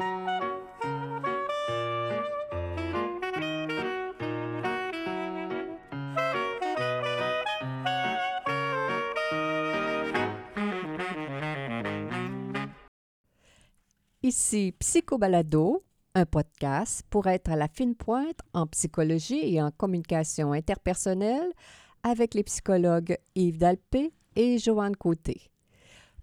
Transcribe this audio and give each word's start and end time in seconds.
Ici 0.00 0.12
Psychobalado, 14.78 15.82
un 16.14 16.26
podcast 16.26 17.02
pour 17.10 17.26
être 17.26 17.50
à 17.50 17.56
la 17.56 17.66
fine 17.66 17.96
pointe 17.96 18.38
en 18.52 18.68
psychologie 18.68 19.54
et 19.54 19.60
en 19.60 19.72
communication 19.72 20.52
interpersonnelle 20.52 21.50
avec 22.04 22.34
les 22.34 22.44
psychologues 22.44 23.18
Yves 23.34 23.58
Dalpé 23.58 24.12
et 24.36 24.58
Joanne 24.58 24.94
Côté. 24.94 25.50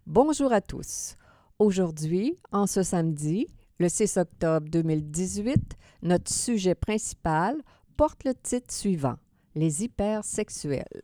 Bonjour 0.05 0.53
à 0.53 0.61
tous. 0.61 1.17
Aujourd'hui, 1.59 2.37
en 2.51 2.67
ce 2.67 2.83
samedi, 2.83 3.47
le 3.79 3.89
6 3.89 4.17
octobre 4.17 4.67
2018, 4.69 5.57
notre 6.03 6.31
sujet 6.31 6.75
principal 6.75 7.55
porte 7.97 8.23
le 8.23 8.33
titre 8.33 8.73
suivant 8.73 9.15
Les 9.55 9.83
hypersexuels. 9.83 11.03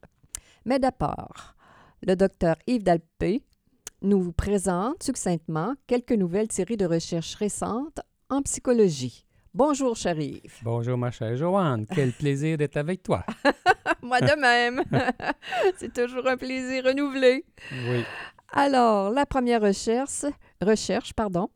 Mais 0.65 0.79
d'abord, 0.79 1.55
le 2.05 2.15
docteur 2.15 2.55
Yves 2.67 2.83
Dalpé 2.83 3.43
nous 4.01 4.31
présente 4.31 5.03
succinctement 5.03 5.75
quelques 5.87 6.11
nouvelles 6.11 6.47
tirées 6.47 6.77
de 6.77 6.85
recherches 6.85 7.35
récentes 7.35 7.99
en 8.29 8.41
psychologie. 8.41 9.25
Bonjour, 9.53 9.97
Sharif. 9.97 10.61
Bonjour, 10.63 10.97
ma 10.97 11.11
chère 11.11 11.35
Joanne. 11.35 11.85
Quel 11.93 12.13
plaisir 12.19 12.57
d'être 12.57 12.77
avec 12.77 13.03
toi. 13.03 13.25
Moi 14.01 14.21
de 14.21 14.39
même. 14.39 14.83
C'est 15.77 15.93
toujours 15.93 16.25
un 16.27 16.37
plaisir 16.37 16.85
renouvelé. 16.85 17.43
Oui. 17.89 18.03
Alors, 18.53 19.11
la 19.11 19.25
première 19.25 19.61
recherche, 19.61 20.25
recherche 20.61 21.13
pardon, 21.13 21.49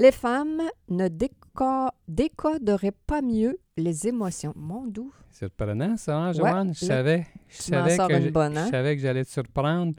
les 0.00 0.12
femmes 0.12 0.62
ne 0.88 1.08
déco 1.08 1.90
décoderaient 2.08 2.96
pas 3.06 3.20
mieux 3.20 3.58
les 3.76 4.08
émotions. 4.08 4.54
Mon 4.56 4.86
doux. 4.86 5.12
Surprenant, 5.30 5.96
ça, 5.98 6.16
hein, 6.16 6.32
Joanne? 6.32 6.72
je 6.74 6.86
savais, 6.86 7.26
je 7.48 7.62
savais 7.62 7.96
que, 7.98 8.30
bonne, 8.30 8.54
je 8.54 8.58
hein? 8.58 8.70
savais 8.70 8.96
que 8.96 9.02
j'allais 9.02 9.24
te 9.24 9.30
surprendre 9.30 9.94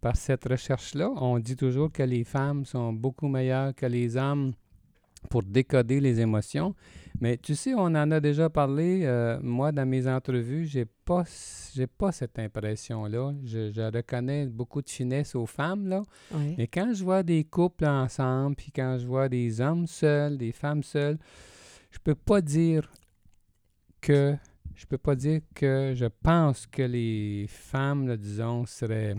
par 0.00 0.16
cette 0.16 0.44
recherche-là. 0.48 1.10
On 1.16 1.38
dit 1.38 1.54
toujours 1.54 1.92
que 1.92 2.02
les 2.02 2.24
femmes 2.24 2.64
sont 2.64 2.92
beaucoup 2.92 3.28
meilleures 3.28 3.72
que 3.74 3.86
les 3.86 4.16
hommes 4.16 4.52
pour 5.30 5.44
décoder 5.44 6.00
les 6.00 6.20
émotions. 6.20 6.74
Mais 7.20 7.38
tu 7.38 7.54
sais, 7.54 7.72
on 7.74 7.84
en 7.86 8.10
a 8.10 8.20
déjà 8.20 8.50
parlé. 8.50 9.00
euh, 9.04 9.38
moi, 9.42 9.72
dans 9.72 9.86
mes 9.88 10.06
entrevues, 10.06 10.66
j'ai 10.66 10.84
pas, 10.84 11.24
j'ai 11.74 11.86
pas 11.86 12.12
cette 12.12 12.38
impression-là. 12.38 13.32
Je, 13.44 13.70
je 13.70 13.80
reconnais 13.80 14.46
beaucoup 14.46 14.82
de 14.82 14.90
finesse 14.90 15.34
aux 15.34 15.46
femmes, 15.46 15.86
là. 15.88 16.02
Oui. 16.32 16.54
Mais 16.58 16.66
quand 16.66 16.92
je 16.92 17.02
vois 17.02 17.22
des 17.22 17.44
couples 17.44 17.86
ensemble, 17.86 18.56
puis 18.56 18.70
quand 18.70 18.98
je 18.98 19.06
vois 19.06 19.28
des 19.28 19.60
hommes 19.60 19.86
seuls, 19.86 20.36
des 20.36 20.52
femmes 20.52 20.82
seules, 20.82 21.18
je 21.90 21.98
peux 21.98 22.14
pas 22.14 22.40
dire 22.42 22.90
que 24.00 24.34
je 24.74 24.84
peux 24.84 24.98
pas 24.98 25.14
dire 25.16 25.40
que 25.54 25.94
je 25.96 26.04
pense 26.22 26.66
que 26.66 26.82
les 26.82 27.46
femmes, 27.48 28.08
là, 28.08 28.16
disons, 28.18 28.66
seraient 28.66 29.14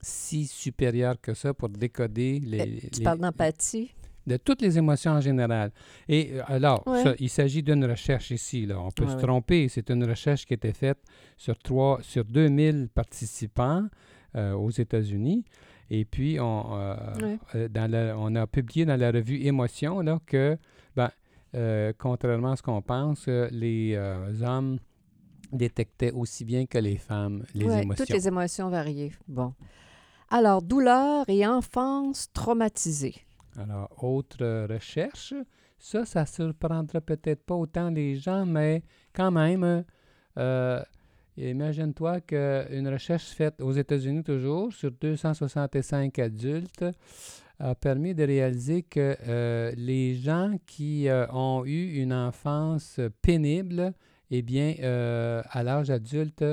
si 0.00 0.46
supérieures 0.46 1.20
que 1.20 1.34
ça 1.34 1.54
pour 1.54 1.68
décoder 1.68 2.40
les, 2.40 2.58
Eh, 2.82 2.90
Tu 2.90 2.98
les- 2.98 3.04
parles 3.04 3.20
d'empathie? 3.20 3.92
De 4.26 4.36
toutes 4.36 4.62
les 4.62 4.78
émotions 4.78 5.12
en 5.12 5.20
général. 5.20 5.72
Et 6.08 6.30
euh, 6.34 6.42
alors, 6.46 6.82
Ouais. 6.86 7.02
ça, 7.02 7.14
il 7.18 7.28
s'agit 7.28 7.62
d'une 7.62 7.84
recherche 7.84 8.30
ici. 8.30 8.66
Là. 8.66 8.80
On 8.80 8.90
peut 8.90 9.04
Ouais, 9.04 9.12
se 9.12 9.16
tromper. 9.18 9.68
C'est 9.68 9.90
une 9.90 10.04
recherche 10.04 10.46
qui 10.46 10.54
a 10.54 10.56
été 10.56 10.72
faite 10.72 10.98
sur, 11.36 11.58
trois, 11.58 11.98
sur 12.02 12.24
2000 12.24 12.88
participants 12.94 13.86
euh, 14.36 14.52
aux 14.54 14.70
États-Unis. 14.70 15.44
Et 15.90 16.04
puis, 16.04 16.38
on, 16.40 16.64
euh, 16.74 16.96
Ouais. 17.54 17.68
dans 17.68 17.90
la- 17.90 18.16
on 18.16 18.34
a 18.34 18.46
publié 18.46 18.84
dans 18.86 18.98
la 18.98 19.10
revue 19.10 19.42
Émotion 19.44 20.00
là, 20.00 20.18
que, 20.24 20.56
ben, 20.96 21.10
euh, 21.54 21.92
contrairement 21.98 22.52
à 22.52 22.56
ce 22.56 22.62
qu'on 22.62 22.80
pense, 22.80 23.26
les 23.26 23.98
hommes 24.42 24.78
détectaient 25.52 26.12
aussi 26.12 26.44
bien 26.46 26.64
que 26.64 26.78
les 26.78 26.96
femmes 26.96 27.44
les 27.54 27.64
émotions. 27.66 27.94
toutes 28.06 28.08
les 28.14 28.26
émotions 28.26 28.70
variées. 28.70 29.12
Bon. 29.28 29.52
Alors, 30.30 30.62
douleur 30.62 31.28
et 31.28 31.46
enfance 31.46 32.28
traumatisée. 32.32 33.16
Alors, 33.58 33.90
autre 34.02 34.66
recherche, 34.66 35.34
ça, 35.78 36.04
ça 36.04 36.26
surprendra 36.26 37.00
peut-être 37.00 37.44
pas 37.44 37.54
autant 37.54 37.90
les 37.90 38.16
gens, 38.16 38.46
mais 38.46 38.82
quand 39.12 39.30
même, 39.30 39.84
euh, 40.38 40.82
imagine-toi 41.36 42.20
qu'une 42.22 42.88
recherche 42.88 43.26
faite 43.26 43.60
aux 43.60 43.72
États-Unis 43.72 44.22
toujours 44.22 44.72
sur 44.72 44.90
265 44.92 46.18
adultes 46.18 46.84
a 47.58 47.74
permis 47.74 48.14
de 48.14 48.24
réaliser 48.24 48.82
que 48.82 49.16
euh, 49.28 49.72
les 49.76 50.16
gens 50.16 50.56
qui 50.66 51.08
euh, 51.08 51.26
ont 51.30 51.64
eu 51.64 51.92
une 51.94 52.12
enfance 52.12 52.98
pénible, 53.20 53.92
eh 54.30 54.42
bien, 54.42 54.74
à 55.50 55.62
l'âge 55.62 55.90
adulte, 55.90 56.44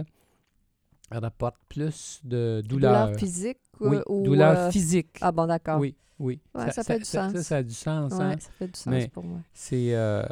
rapportent 1.11 1.63
plus 1.67 2.19
de 2.23 2.61
douleurs. 2.67 3.07
Douleur 3.07 3.19
physique 3.19 3.59
oui, 3.79 3.97
euh, 3.97 4.03
ou... 4.07 4.23
douleurs 4.23 4.71
physiques. 4.71 5.17
Ah 5.21 5.31
bon, 5.31 5.47
d'accord. 5.47 5.79
Oui, 5.79 5.95
oui. 6.19 6.39
Ouais, 6.53 6.71
ça 6.71 6.83
fait 6.83 6.99
du 6.99 7.05
Ça, 7.05 7.29
sens. 7.31 7.41
ça 7.41 7.57
a 7.57 7.63
du 7.63 7.73
sens. 7.73 8.13
Ouais, 8.13 8.23
hein. 8.23 8.35
ça 8.39 8.49
fait 8.57 8.67
du 8.67 8.77
sens 8.79 8.87
Mais- 8.87 9.07
pour 9.07 9.23
moi. 9.23 9.39
C'est 9.53 9.95
euh, 9.95 10.23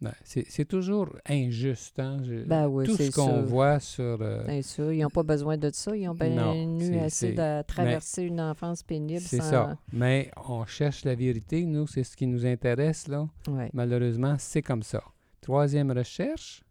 ben, 0.00 0.12
c'est 0.24 0.64
toujours 0.64 1.10
injuste. 1.28 2.00
Hein? 2.00 2.22
Je- 2.24 2.42
Ben 2.42 2.66
oui, 2.66 2.86
Tout 2.86 2.96
ce 2.96 3.10
qu'on 3.12 3.42
voit 3.42 3.78
sur... 3.78 4.18
euh, 4.20 4.42
Bien 4.44 4.60
sûr, 4.62 4.92
ils 4.92 5.00
n'ont 5.02 5.10
pas 5.10 5.22
besoin 5.22 5.56
de 5.56 5.70
ça. 5.72 5.94
Ils 5.96 6.08
ont 6.08 6.14
bien 6.14 6.30
Non, 6.30 6.80
eu 6.80 6.98
assez 6.98 7.30
de 7.32 7.62
traverser 7.62 8.24
une 8.24 8.40
enfance 8.40 8.82
pénible 8.82 9.20
c'est 9.20 9.36
sans... 9.38 9.50
ça. 9.50 9.78
Mais 9.92 10.32
on 10.48 10.66
cherche 10.66 11.04
la 11.04 11.14
vérité. 11.14 11.64
Nous, 11.66 11.86
c'est 11.86 12.02
ce 12.02 12.16
qui 12.16 12.26
nous 12.26 12.44
intéresse. 12.44 13.06
là. 13.06 13.28
Ouais. 13.46 13.70
Malheureusement, 13.74 14.34
c'est 14.40 14.62
comme 14.62 14.82
ça. 14.82 15.04
Troisième 15.40 15.92
recherche? 15.92 16.64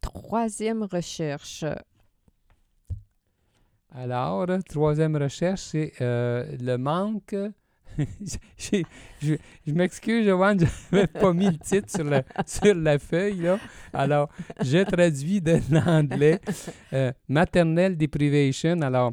Troisième 0.00 0.82
recherche. 0.84 1.64
Alors, 3.94 4.46
troisième 4.68 5.16
recherche, 5.16 5.60
c'est 5.62 5.92
euh, 6.00 6.44
le 6.60 6.76
manque... 6.76 7.34
Je 8.56 8.84
je 9.20 9.72
m'excuse, 9.72 10.24
Joanne, 10.24 10.60
je 10.92 10.94
n'avais 10.94 11.06
pas 11.08 11.32
mis 11.32 11.46
le 11.46 11.58
titre 11.58 11.90
sur 11.90 12.04
la, 12.04 12.22
sur 12.46 12.74
la 12.74 12.96
feuille. 12.98 13.40
Là. 13.40 13.58
Alors, 13.92 14.28
je 14.62 14.84
traduis 14.84 15.40
de 15.40 15.58
l'anglais. 15.68 16.40
Euh, 16.92 17.12
maternelle 17.28 17.96
deprivation. 17.96 18.80
Alors, 18.82 19.12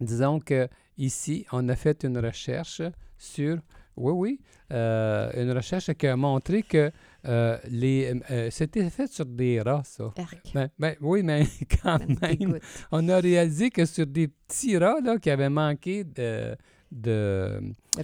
disons 0.00 0.38
que 0.38 0.68
ici, 0.96 1.46
on 1.50 1.68
a 1.68 1.74
fait 1.74 2.04
une 2.04 2.18
recherche 2.18 2.82
sur... 3.18 3.58
Oui, 3.96 4.12
oui. 4.12 4.40
euh, 4.72 5.30
une 5.34 5.50
recherche 5.52 5.92
qui 5.94 6.06
a 6.06 6.16
montré 6.16 6.62
que 6.62 6.92
euh, 7.26 7.58
les... 7.68 8.12
euh, 8.30 8.48
C'était 8.50 8.88
fait 8.90 9.06
sur 9.08 9.26
des 9.26 9.60
rats, 9.60 9.82
ça. 9.84 10.12
Ben, 10.54 10.70
ben, 10.78 10.94
oui, 11.00 11.22
mais 11.22 11.44
quand 11.82 11.98
me 11.98 12.16
même, 12.20 12.58
on 12.92 13.08
a 13.08 13.18
réalisé 13.20 13.70
que 13.70 13.84
sur 13.84 14.06
des 14.06 14.28
petits 14.28 14.76
rats 14.78 15.00
là, 15.02 15.18
qui 15.18 15.30
avaient 15.30 15.48
manqué 15.50 16.04
de, 16.04 16.56
de, 16.92 17.60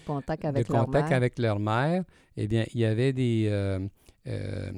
contact 0.06 0.42
de 0.42 0.48
avec 0.48 0.68
leur 0.68 0.84
contact 0.86 1.08
mère. 1.10 1.16
avec 1.16 1.38
leur 1.38 1.58
mère, 1.58 2.04
eh 2.36 2.46
bien, 2.48 2.64
il 2.74 2.80
y 2.80 2.84
avait 2.84 3.12
des... 3.12 3.46
euh, 3.50 3.78
euh, 4.26 4.72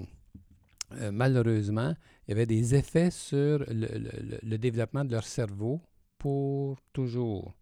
euh, 1.01 1.11
malheureusement, 1.13 1.95
il 2.27 2.31
y 2.31 2.35
avait 2.35 2.47
des 2.47 2.75
effets 2.75 3.11
sur 3.11 3.59
le- 3.69 4.39
le 4.43 4.59
développement 4.59 5.05
de 5.05 5.13
leur 5.13 5.25
cerveau 5.25 5.81
pour 6.19 6.79
toujours. 6.93 7.53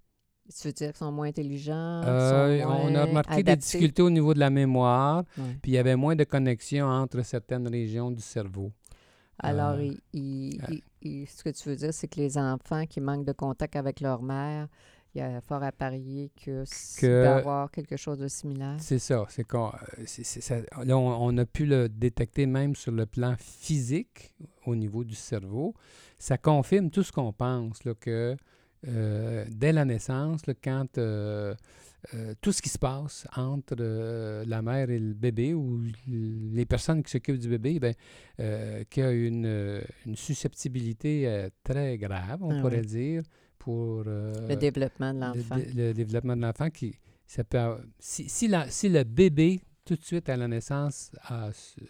Tu 0.61 0.69
veux 0.69 0.73
dire 0.73 0.89
qu'ils 0.89 0.97
sont 0.99 1.13
moins 1.13 1.29
intelligents? 1.29 2.03
Euh, 2.05 2.61
sont 2.63 2.69
on 2.69 2.87
a 2.87 2.91
moins 2.91 3.05
remarqué 3.07 3.43
des 3.43 3.57
difficultés 3.57 4.03
au 4.03 4.11
niveau 4.11 4.35
de 4.35 4.39
la 4.41 4.51
mémoire, 4.51 5.25
Ouais. 5.39 5.45
puis 5.63 5.73
il 5.73 5.75
y 5.75 5.79
avait 5.79 5.97
moins 5.97 6.15
de 6.17 6.25
connexion 6.25 6.87
entre 6.87 7.23
certaines 7.25 7.67
régions 7.69 8.11
du 8.11 8.21
cerveau. 8.23 8.73
Alors, 9.39 9.73
Euh, 9.77 9.83
il- 9.85 10.01
il- 10.13 10.61
euh, 10.71 10.77
il- 11.03 11.27
ce 11.29 11.43
que 11.43 11.51
tu 11.51 11.69
veux 11.69 11.77
dire, 11.77 11.93
c'est 11.95 12.07
que 12.09 12.21
les 12.21 12.37
enfants 12.39 12.85
qui 12.87 13.01
manquent 13.01 13.25
de 13.25 13.33
contact 13.33 13.75
avec 13.77 14.01
leur 14.01 14.23
mère, 14.23 14.69
il 15.15 15.19
y 15.19 15.21
a 15.23 15.41
fort 15.41 15.63
à 15.63 15.73
parier 15.73 16.31
que 16.43 16.65
Que- 17.01 17.25
avoir 17.27 17.71
quelque 17.71 17.97
chose 17.97 18.19
de 18.19 18.29
similaire. 18.29 18.77
C'est 18.79 18.99
ça. 18.99 19.25
C'est 19.29 19.45
qu'on, 19.45 19.71
là, 20.85 20.97
on, 20.97 21.25
on 21.27 21.39
a 21.39 21.45
pu 21.45 21.67
le 21.67 21.89
détecter 21.89 22.47
même 22.47 22.75
sur 22.75 22.93
le 22.93 23.05
plan 23.07 23.35
physique 23.39 24.35
au 24.67 24.75
niveau 24.77 25.05
du 25.05 25.15
cerveau. 25.15 25.75
Ça 26.19 26.39
confirme 26.39 26.91
tout 26.91 27.03
ce 27.03 27.11
qu'on 27.13 27.33
pense, 27.33 27.85
là, 27.85 27.95
que 27.95 28.37
euh, 28.89 29.45
dès 29.51 29.73
la 29.73 29.85
naissance, 29.85 30.47
là, 30.47 30.55
quand 30.63 30.99
euh, 30.99 31.55
euh, 32.15 32.35
tout 32.41 32.51
ce 32.53 32.61
qui 32.63 32.69
se 32.69 32.79
passe 32.79 33.27
entre 33.37 33.77
la 34.47 34.63
mère 34.63 34.91
et 34.91 34.99
le 34.99 35.15
bébé 35.15 35.55
ou 35.55 35.83
les 36.07 36.67
personnes 36.67 37.03
qui 37.03 37.11
s'occupent 37.13 37.39
du 37.39 37.49
bébé, 37.49 37.79
ben, 37.79 37.95
y 38.39 39.01
a 39.01 39.11
une, 39.13 39.83
une 40.07 40.17
susceptibilité 40.17 41.49
très 41.63 41.97
grave, 41.99 42.43
on 42.43 42.59
Ah 42.59 42.61
pourrait 42.61 42.81
oui. 42.81 42.87
dire, 42.87 43.23
pour 43.59 44.03
le 44.05 44.57
développement 44.57 45.15
de 45.15 45.21
le 45.21 45.27
l'enfant. 45.27 45.57
le, 45.77 45.93
développement 45.93 46.37
de 46.37 46.43
l'enfant 46.43 46.71
qui 46.71 46.95
ça 47.27 47.45
peut 47.45 47.59
avoir- 47.59 47.81
si, 48.01 48.29
si, 48.29 48.49
la- 48.49 48.69
si 48.69 48.89
le 48.89 49.05
bébé 49.05 49.61
tout 49.85 49.95
de 49.97 50.03
suite 50.05 50.29
à 50.29 50.37
la 50.37 50.49
naissance 50.49 51.13
a 51.23 51.51
su- 51.53 51.81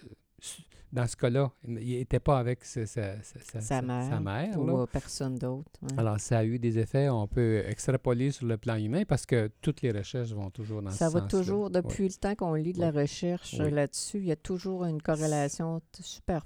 dans 0.93 1.06
ce 1.06 1.17
cas-là, 1.17 1.50
il 1.67 1.75
n'était 1.97 2.21
pas 2.21 2.39
avec 2.39 2.65
sa, 2.65 2.85
sa- 2.87 3.23
sa- 3.23 3.41
sa- 3.41 3.61
Sa 3.62 3.81
mère. 4.21 4.59
Ou 4.59 4.67
là. 4.67 4.87
personne 4.87 5.37
d'autre. 5.37 5.71
ouais. 5.83 5.99
Alors, 5.99 6.21
ça 6.21 6.39
a 6.39 6.44
eu 6.44 6.59
des 6.59 6.79
effets, 6.79 7.09
on 7.09 7.27
peut 7.27 7.62
extrapoler 7.67 8.31
sur 8.31 8.47
le 8.47 8.59
plan 8.59 8.77
humain 8.77 9.05
parce 9.09 9.25
que 9.25 9.50
toutes 9.62 9.81
les 9.83 9.91
recherches 9.91 10.33
vont 10.33 10.50
toujours 10.50 10.83
dans 10.83 10.91
Ça 10.91 11.09
ce 11.09 11.15
va 11.15 11.21
sens-là. 11.21 11.39
toujours, 11.39 11.65
Ouais. 11.65 11.71
depuis 11.71 12.09
le 12.09 12.15
temps 12.15 12.35
qu'on 12.35 12.55
lit 12.55 12.75
de 12.75 12.81
la 12.81 12.91
recherche 12.91 13.56
Oui. 13.59 13.71
là-dessus, 13.71 14.19
il 14.19 14.27
y 14.27 14.33
a 14.33 14.37
toujours 14.37 14.85
une 14.85 15.00
corrélation 15.00 15.81
super, 16.00 16.44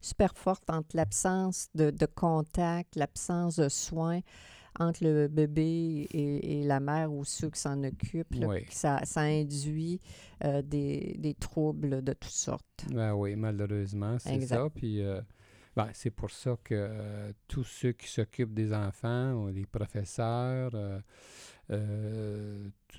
super 0.00 0.36
forte 0.36 0.68
entre 0.70 0.96
l'absence 0.96 1.68
de, 1.74 1.90
de 1.90 2.06
contact, 2.06 2.94
l'absence 2.96 3.56
de 3.56 3.68
soins 3.68 4.20
entre 4.78 5.04
le 5.04 5.28
bébé 5.28 6.06
et, 6.10 6.60
et 6.60 6.64
la 6.64 6.80
mère 6.80 7.12
ou 7.12 7.24
ceux 7.24 7.50
qui 7.50 7.60
s'en 7.60 7.82
occupent. 7.84 8.34
là, 8.34 8.48
Oui. 8.48 8.64
que 8.64 8.72
ça, 8.74 9.00
ça 9.04 9.20
induit 9.22 10.00
euh, 10.44 10.62
des, 10.62 11.16
des 11.18 11.34
troubles 11.34 12.02
de 12.02 12.12
toutes 12.14 12.30
sortes. 12.30 12.84
Ben 12.92 13.14
oui, 13.14 13.36
malheureusement, 13.36 14.18
c'est 14.18 14.40
ça. 14.40 14.68
Puis, 14.74 15.02
euh, 15.02 15.20
ben, 15.76 15.88
c'est 15.92 16.10
pour 16.10 16.30
ça 16.30 16.56
que 16.64 16.74
euh, 16.74 17.32
tous 17.48 17.64
ceux 17.64 17.92
qui 17.92 18.08
s'occupent 18.08 18.54
des 18.54 18.72
enfants, 18.72 19.46
les 19.46 19.66
professeurs, 19.66 20.70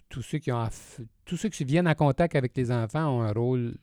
tous 0.10 0.22
ceux 0.22 0.40
qui 0.40 0.52
ont 0.52 0.68
tous 1.26 1.38
ceux 1.38 1.50
qui 1.50 1.64
viennent 1.64 1.88
en 1.88 1.94
contact 1.96 2.36
avec 2.36 2.56
les 2.58 2.72
enfants 2.72 3.18
ont 3.18 3.22
un 3.22 3.32
rôle 3.32 3.76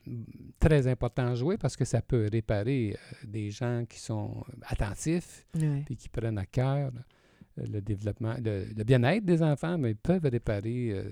très 0.59 0.87
important 0.87 1.27
à 1.27 1.35
jouer 1.35 1.57
parce 1.57 1.75
que 1.77 1.85
ça 1.85 2.01
peut 2.01 2.27
réparer 2.31 2.97
des 3.23 3.51
gens 3.51 3.85
qui 3.87 3.99
sont 3.99 4.43
attentifs 4.63 5.45
Oui. 5.55 5.83
puis 5.85 5.95
qui 5.95 6.09
prennent 6.09 6.37
à 6.37 6.45
cœur 6.45 6.91
le 7.57 7.81
développement, 7.81 8.35
le, 8.43 8.65
le 8.75 8.83
bien-être 8.83 9.25
des 9.25 9.43
enfants, 9.43 9.77
mais 9.77 9.91
ils 9.91 9.95
peuvent 9.95 10.23
réparer 10.23 10.91
euh, 10.91 11.03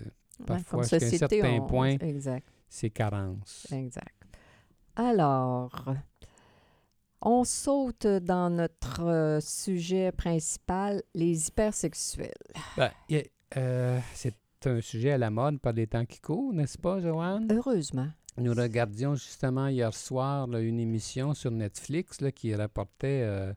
Parfois, 0.45 0.83
jusqu'à 0.83 1.06
un 1.06 1.09
certain 1.09 1.62
point. 1.62 1.97
Exact. 2.00 2.47
ces 2.68 2.89
carences. 2.89 3.68
Exact. 3.71 4.15
Alors, 4.95 5.95
on 7.21 7.44
saute 7.44 8.07
dans 8.07 8.50
notre 8.50 9.03
euh, 9.03 9.39
sujet 9.41 10.12
principal, 10.12 11.01
les 11.13 11.47
hypersexuels. 11.47 12.31
Ben, 12.77 12.91
euh, 13.57 14.00
c'est 14.13 14.36
un 14.65 14.81
sujet 14.81 15.12
à 15.12 15.18
la 15.18 15.30
mode 15.30 15.59
par 15.59 15.74
les 15.74 15.88
temps 15.88 16.06
qui 16.06 16.19
courent, 16.19 16.53
n'est-ce 16.53 16.77
pas, 16.77 17.00
Joanne? 17.00 17.47
Heureusement. 17.51 18.07
Nous 18.38 18.53
regardions 18.53 19.15
justement 19.15 19.68
hier 19.68 19.94
soir 19.94 20.47
là, 20.47 20.59
une 20.59 20.80
émission 20.80 21.33
sur 21.33 21.51
Netflix 21.51 22.21
là, 22.21 22.31
qui 22.31 22.56
rapportait 22.56 23.21
euh, 23.24 23.53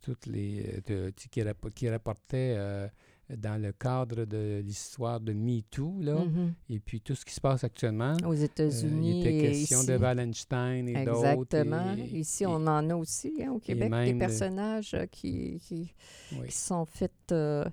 toutes 0.00 0.26
les 0.26 0.80
de- 0.86 1.10
qui, 1.16 1.28
qui 1.28 1.88
rapportait 1.88 2.54
euh, 2.56 2.88
dans 3.36 3.62
le 3.62 3.70
cadre 3.70 4.24
de 4.24 4.60
l'histoire 4.64 5.20
de 5.20 5.32
MeToo 5.32 6.00
là, 6.00 6.24
Mhm. 6.24 6.52
et 6.68 6.80
puis 6.80 7.00
tout 7.00 7.14
ce 7.14 7.24
qui 7.24 7.32
se 7.32 7.40
passe 7.40 7.62
actuellement. 7.62 8.16
Aux 8.24 8.32
Euh, 8.34 8.44
États-Unis 8.44 9.20
il 9.20 9.26
était 9.26 9.36
et 9.38 9.42
question 9.52 9.78
ici. 9.78 9.86
de 9.86 9.96
Wallenstein 9.96 10.88
et 10.88 11.04
d'autres. 11.04 11.26
Exactement. 11.26 11.94
et- 11.96 12.18
Ici, 12.18 12.44
on 12.46 12.66
en 12.66 12.90
a 12.90 12.96
aussi 12.96 13.34
hein, 13.40 13.52
au 13.52 13.60
Québec, 13.60 13.88
des 14.04 14.14
de- 14.14 14.18
personnages 14.18 14.94
euh, 14.94 15.06
qui, 15.06 15.60
qui, 15.60 15.94
oui. 16.32 16.48
qui 16.48 16.56
sont 16.56 16.86
faits 16.86 17.12
euh, 17.30 17.64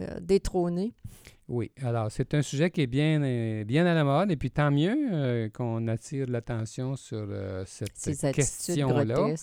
euh, 0.00 0.20
détrôner. 0.20 0.92
Oui, 1.48 1.72
alors 1.82 2.10
c'est 2.12 2.32
un 2.34 2.42
sujet 2.42 2.70
qui 2.70 2.82
est 2.82 2.86
bien, 2.86 3.20
euh, 3.22 3.64
bien 3.64 3.84
à 3.86 3.94
la 3.94 4.04
mode 4.04 4.30
et 4.30 4.36
puis 4.36 4.52
tant 4.52 4.70
mieux 4.70 4.94
euh, 5.12 5.48
qu'on 5.50 5.88
attire 5.88 6.28
l'attention 6.28 6.94
sur 6.94 7.26
euh, 7.28 7.64
cette 7.66 7.92
question-là. 8.36 9.34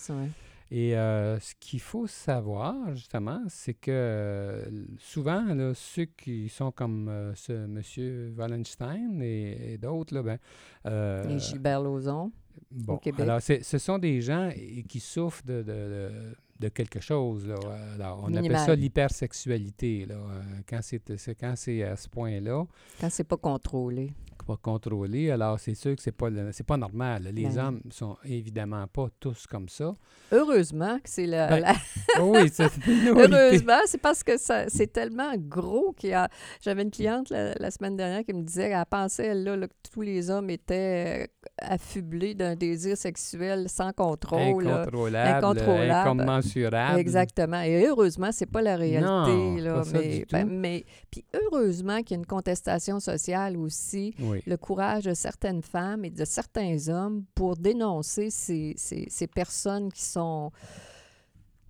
Et 0.71 0.95
euh, 0.95 1.39
ce 1.39 1.55
qu'il 1.59 1.79
faut 1.79 2.05
savoir, 2.05 2.75
justement, 2.95 3.41
c'est 3.47 3.73
que 3.73 3.89
euh, 3.91 4.65
souvent, 4.99 5.43
là, 5.55 5.73
ceux 5.73 6.05
qui 6.05 6.47
sont 6.47 6.71
comme 6.71 7.07
euh, 7.09 7.33
ce 7.33 7.65
monsieur 7.65 8.31
Wallenstein 8.37 9.19
et, 9.21 9.73
et 9.73 9.77
d'autres, 9.79 10.13
là, 10.13 10.21
ben, 10.21 10.37
euh, 10.85 11.27
Et 11.27 11.39
Gilbert 11.39 11.81
Lozon. 11.81 12.31
bon, 12.69 12.97
Québec. 12.97 13.21
alors 13.21 13.41
ce 13.41 13.77
sont 13.79 13.97
des 13.97 14.21
gens 14.21 14.51
qui 14.87 14.99
souffrent 14.99 15.43
de, 15.45 15.63
de- 15.63 15.71
de- 15.71 16.35
de 16.59 16.69
quelque 16.69 16.99
chose. 16.99 17.47
Là. 17.47 17.55
Alors, 17.95 18.21
on 18.23 18.27
Minimal. 18.27 18.55
appelle 18.55 18.65
ça 18.65 18.75
l'hypersexualité. 18.75 20.05
Là. 20.05 20.15
Euh, 20.15 20.41
Quand 20.67 20.79
c'est 20.81 21.01
c'est- 21.17 21.35
quand 21.35 21.53
c'est 21.55 21.83
à 21.83 21.95
ce 21.95 22.07
point-là, 22.09 22.65
Quand 22.99 23.09
c'est 23.09 23.23
pas 23.23 23.37
contrôlé. 23.37 24.11
pas 24.45 24.57
contrôlé, 24.57 25.29
alors 25.29 25.59
c'est 25.59 25.75
sûr 25.75 25.95
que 25.95 26.01
c'est 26.01 26.11
pas 26.11 26.29
c'est 26.53 26.65
pas 26.65 26.77
normal. 26.77 27.29
Les 27.33 27.43
Ben. 27.43 27.59
hommes 27.59 27.81
sont 27.91 28.17
évidemment 28.23 28.87
pas 28.87 29.07
tous 29.19 29.45
comme 29.45 29.69
ça. 29.69 29.93
Heureusement 30.31 30.97
que 30.97 31.09
c'est 31.09 31.27
la, 31.27 31.47
Ben, 31.47 31.59
la- 31.59 31.75
oui, 32.23 32.49
c'est. 32.51 32.69
Heureusement, 33.07 33.79
c'est 33.85 34.01
parce 34.01 34.23
que 34.23 34.33
c'est 34.37 34.91
tellement 34.91 35.33
gros 35.37 35.93
qu'il 35.93 36.09
y 36.09 36.13
a. 36.13 36.29
J'avais 36.61 36.81
une 36.83 36.89
cliente 36.91 37.29
la, 37.29 37.53
la 37.55 37.69
semaine 37.71 37.95
dernière 37.95 38.23
qui 38.23 38.33
me 38.33 38.41
disait 38.43 38.69
qu'elle 38.69 38.85
pensait, 38.89 39.27
elle, 39.27 39.43
là, 39.43 39.55
là, 39.55 39.67
que 39.67 39.73
tous 39.93 40.01
les 40.01 40.29
hommes 40.31 40.49
étaient 40.49 41.27
euh, 41.27 41.27
affublés 41.61 42.33
d'un 42.33 42.55
désir 42.55 42.97
sexuel 42.97 43.69
sans 43.69 43.91
contrôle. 43.93 44.67
Incontrôlable, 44.67 45.45
Incontrôlable. 45.45 46.09
Incommensurable. 46.49 46.99
Exactement. 46.99 47.61
Et 47.61 47.85
heureusement, 47.87 48.31
c'est 48.31 48.45
pas 48.45 48.61
la 48.61 48.75
réalité. 48.75 49.05
Non, 49.09 49.55
là, 49.57 49.73
pas 49.75 49.83
ça 49.83 49.99
mais, 49.99 50.19
du 50.19 50.25
ben, 50.31 50.47
tout. 50.47 50.53
mais 50.53 50.85
puis 51.11 51.25
heureusement 51.33 51.97
qu'il 52.01 52.11
y 52.11 52.13
a 52.15 52.19
une 52.19 52.25
contestation 52.25 52.99
sociale 52.99 53.57
aussi, 53.57 54.13
Oui. 54.19 54.41
le 54.45 54.57
courage 54.57 55.03
de 55.05 55.13
certaines 55.13 55.61
femmes 55.61 56.05
et 56.05 56.09
de 56.09 56.25
certains 56.25 56.87
hommes 56.89 57.23
pour 57.35 57.55
dénoncer 57.55 58.29
ces, 58.29 58.73
ces, 58.77 59.05
ces 59.09 59.27
personnes 59.27 59.91
qui 59.91 60.03
sont 60.03 60.51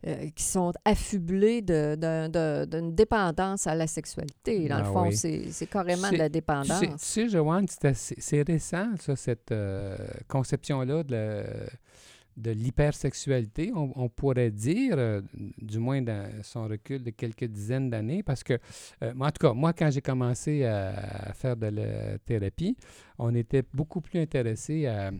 euh, 0.08 0.30
qui 0.34 0.44
sont 0.46 0.72
de- 1.98 2.28
de- 2.30 2.66
d'une 2.66 2.96
dépendance 2.96 3.68
à 3.68 3.76
la 3.76 3.86
sexualité. 3.86 4.70
Dans 4.70 4.78
le 4.78 4.84
Ah 4.86 4.94
fond, 4.94 5.10
oui. 5.10 5.48
c'est 5.52 5.66
carrément 5.68 6.10
de 6.10 6.16
la 6.16 6.28
Tu 6.30 6.32
dépendance. 6.36 6.80
sais, 6.80 6.88
tu 6.88 6.94
sais, 7.00 7.28
Joanne, 7.28 7.66
c'est 7.68 8.42
récent, 8.44 8.92
ça, 8.98 9.18
cette 9.18 9.52
euh, 9.52 9.98
conception-là 10.30 11.04
de, 11.04 11.12
la- 11.12 11.44
de 12.40 12.52
l'hypersexualité, 12.52 13.72
on, 13.76 13.92
on 13.96 14.10
pourrait 14.10 14.52
dire, 14.52 14.96
euh, 14.98 15.22
du 15.62 15.78
moins 15.78 16.02
dans 16.02 16.30
son 16.44 16.68
recul 16.68 17.04
de 17.04 17.10
quelques 17.12 17.44
dizaines 17.46 17.90
d'années, 17.90 18.24
parce 18.24 18.44
que, 18.44 18.58
euh, 19.04 19.14
en 19.20 19.32
tout 19.32 19.48
cas, 19.48 19.54
moi, 19.54 19.74
quand 19.74 19.92
j'ai 19.92 20.02
commencé 20.02 20.64
à, 20.64 20.90
à 21.30 21.34
faire 21.34 21.58
de 21.58 21.68
la 21.68 22.18
thérapie, 22.20 22.78
on 23.18 23.36
était 23.36 23.64
beaucoup 23.74 24.00
plus 24.02 24.20
intéressé 24.20 24.86
à, 24.88 25.12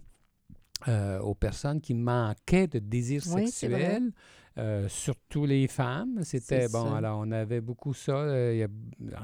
euh, 0.88 1.20
aux 1.20 1.36
personnes 1.36 1.82
qui 1.82 1.94
manquaient 1.94 2.68
de 2.68 2.80
désir 2.80 3.22
Oui, 3.34 3.50
sexuel. 3.50 4.12
Euh, 4.60 4.90
surtout 4.90 5.46
les 5.46 5.68
femmes. 5.68 6.20
C'était 6.24 6.68
bon, 6.68 6.90
ça. 6.90 6.98
alors 6.98 7.20
on 7.24 7.32
avait 7.32 7.62
beaucoup 7.62 7.94
ça 7.94 8.12
euh, 8.12 8.68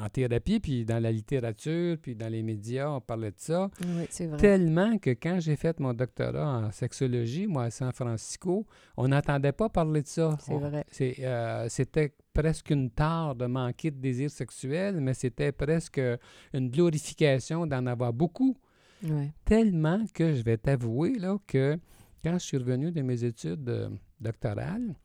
en 0.01 0.07
thérapie, 0.07 0.59
puis 0.61 0.85
dans 0.85 1.01
la 1.01 1.11
littérature, 1.11 1.97
puis 2.01 2.15
dans 2.15 2.29
les 2.29 2.41
médias, 2.41 2.89
on 2.89 3.01
parlait 3.01 3.31
de 3.31 3.39
ça. 3.39 3.69
Oui, 3.81 4.05
c'est 4.09 4.27
vrai. 4.27 4.37
Tellement 4.37 4.97
que 4.97 5.09
quand 5.09 5.39
j'ai 5.41 5.57
fait 5.57 5.79
mon 5.79 5.93
doctorat 5.93 6.59
en 6.67 6.71
sexologie, 6.71 7.47
moi 7.47 7.63
à 7.63 7.69
San 7.69 7.91
Francisco, 7.91 8.65
on 8.95 9.09
n'entendait 9.09 9.51
pas 9.51 9.67
parler 9.67 10.03
de 10.03 10.07
ça. 10.07 10.37
C'est 10.39 10.57
vrai. 10.57 10.85
euh, 11.19 11.65
c'était 11.69 12.13
presque 12.33 12.69
une 12.69 12.89
tare 12.89 13.35
de 13.35 13.45
manquer 13.45 13.91
de 13.91 13.97
désir 13.97 14.29
sexuel, 14.29 15.01
mais 15.01 15.13
c'était 15.13 15.51
presque 15.51 15.99
une 16.53 16.69
glorification 16.69 17.67
d'en 17.67 17.85
avoir 17.87 18.13
beaucoup. 18.13 18.55
Tellement 19.43 20.03
que 20.13 20.33
je 20.33 20.41
vais 20.41 20.57
t'avouer 20.57 21.19
là, 21.19 21.37
que 21.45 21.77
quand 22.23 22.33
je 22.39 22.45
suis 22.45 22.57
revenu 22.57 22.91
de 22.91 23.01
mes 23.01 23.23
études 23.23 23.89
doctorales, 24.19 24.95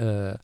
euh, 0.00 0.34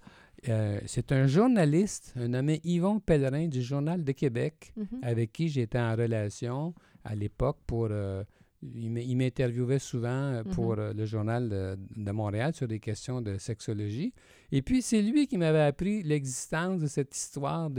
euh, 0.48 0.80
c'est 0.86 1.12
un 1.12 1.26
journaliste, 1.26 2.14
un 2.16 2.28
nommé 2.28 2.60
Yvon 2.64 2.98
Pellerin 3.00 3.46
du 3.48 3.62
Journal 3.62 4.02
de 4.04 4.12
Québec, 4.12 4.72
Mhm. 4.76 4.86
avec 5.02 5.32
qui 5.32 5.48
j'étais 5.48 5.78
en 5.78 5.94
relation 5.96 6.74
à 7.04 7.14
l'époque 7.14 7.58
pour... 7.66 7.88
euh, 7.90 8.24
il 8.62 9.16
m'interviewait 9.16 9.78
souvent 9.78 10.42
pour 10.52 10.74
Mhm. 10.74 10.78
euh, 10.80 10.92
le 10.92 11.06
journal 11.06 11.48
de, 11.48 11.78
de 11.96 12.10
Montréal 12.10 12.54
sur 12.54 12.68
des 12.68 12.78
questions 12.78 13.22
de 13.22 13.38
sexologie. 13.38 14.12
Et 14.52 14.60
puis, 14.60 14.82
c'est 14.82 15.00
lui 15.00 15.26
qui 15.26 15.38
m'avait 15.38 15.62
appris 15.62 16.02
l'existence 16.02 16.80
de 16.82 16.86
cette 16.86 17.16
histoire 17.16 17.70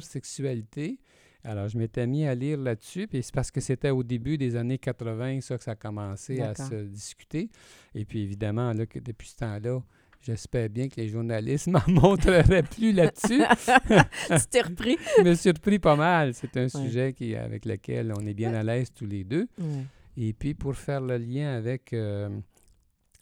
d'hypersexualité. 0.00 0.98
Alors, 1.42 1.68
je 1.68 1.78
m'étais 1.78 2.06
mis 2.06 2.26
à 2.26 2.34
lire 2.34 2.58
là-dessus, 2.58 3.06
puis 3.06 3.22
c'est 3.22 3.32
parce 3.34 3.50
que 3.50 3.60
c'était 3.60 3.90
au 3.90 4.02
début 4.02 4.36
des 4.36 4.56
années 4.56 4.78
80, 4.78 5.40
ça, 5.40 5.56
que 5.56 5.64
ça 5.64 5.70
a 5.70 5.74
commencé 5.76 6.40
à 6.40 6.54
se 6.54 6.74
discuter. 6.84 7.48
Et 7.94 8.04
puis, 8.04 8.20
évidemment, 8.20 8.72
là, 8.74 8.84
que 8.86 8.98
depuis 8.98 9.28
ce 9.28 9.36
temps-là, 9.36 9.80
j'espère 10.20 10.68
bien 10.68 10.88
que 10.88 10.96
les 11.00 11.08
journalistes 11.08 11.66
m'en 11.68 11.82
montreraient 11.88 12.62
plus 12.62 12.92
là-dessus. 12.92 13.42
tu 14.28 14.46
t'es 14.50 14.60
repris. 14.62 14.96
je 15.18 15.22
me 15.22 15.34
suis 15.34 15.42
surpris 15.42 15.78
pas 15.78 15.96
mal. 15.96 16.34
C'est 16.34 16.56
un 16.56 16.62
Ouais. 16.64 16.68
sujet 16.68 17.12
qui, 17.12 17.34
avec 17.36 17.64
lequel 17.64 18.12
on 18.16 18.26
est 18.26 18.34
bien 18.34 18.54
à 18.54 18.62
l'aise 18.62 18.90
tous 18.94 19.06
les 19.06 19.24
deux. 19.24 19.48
Ouais. 19.58 19.84
Et 20.16 20.32
puis, 20.32 20.54
pour 20.54 20.76
faire 20.76 21.00
le 21.00 21.16
lien 21.16 21.54
avec 21.56 21.92
euh, 21.92 22.28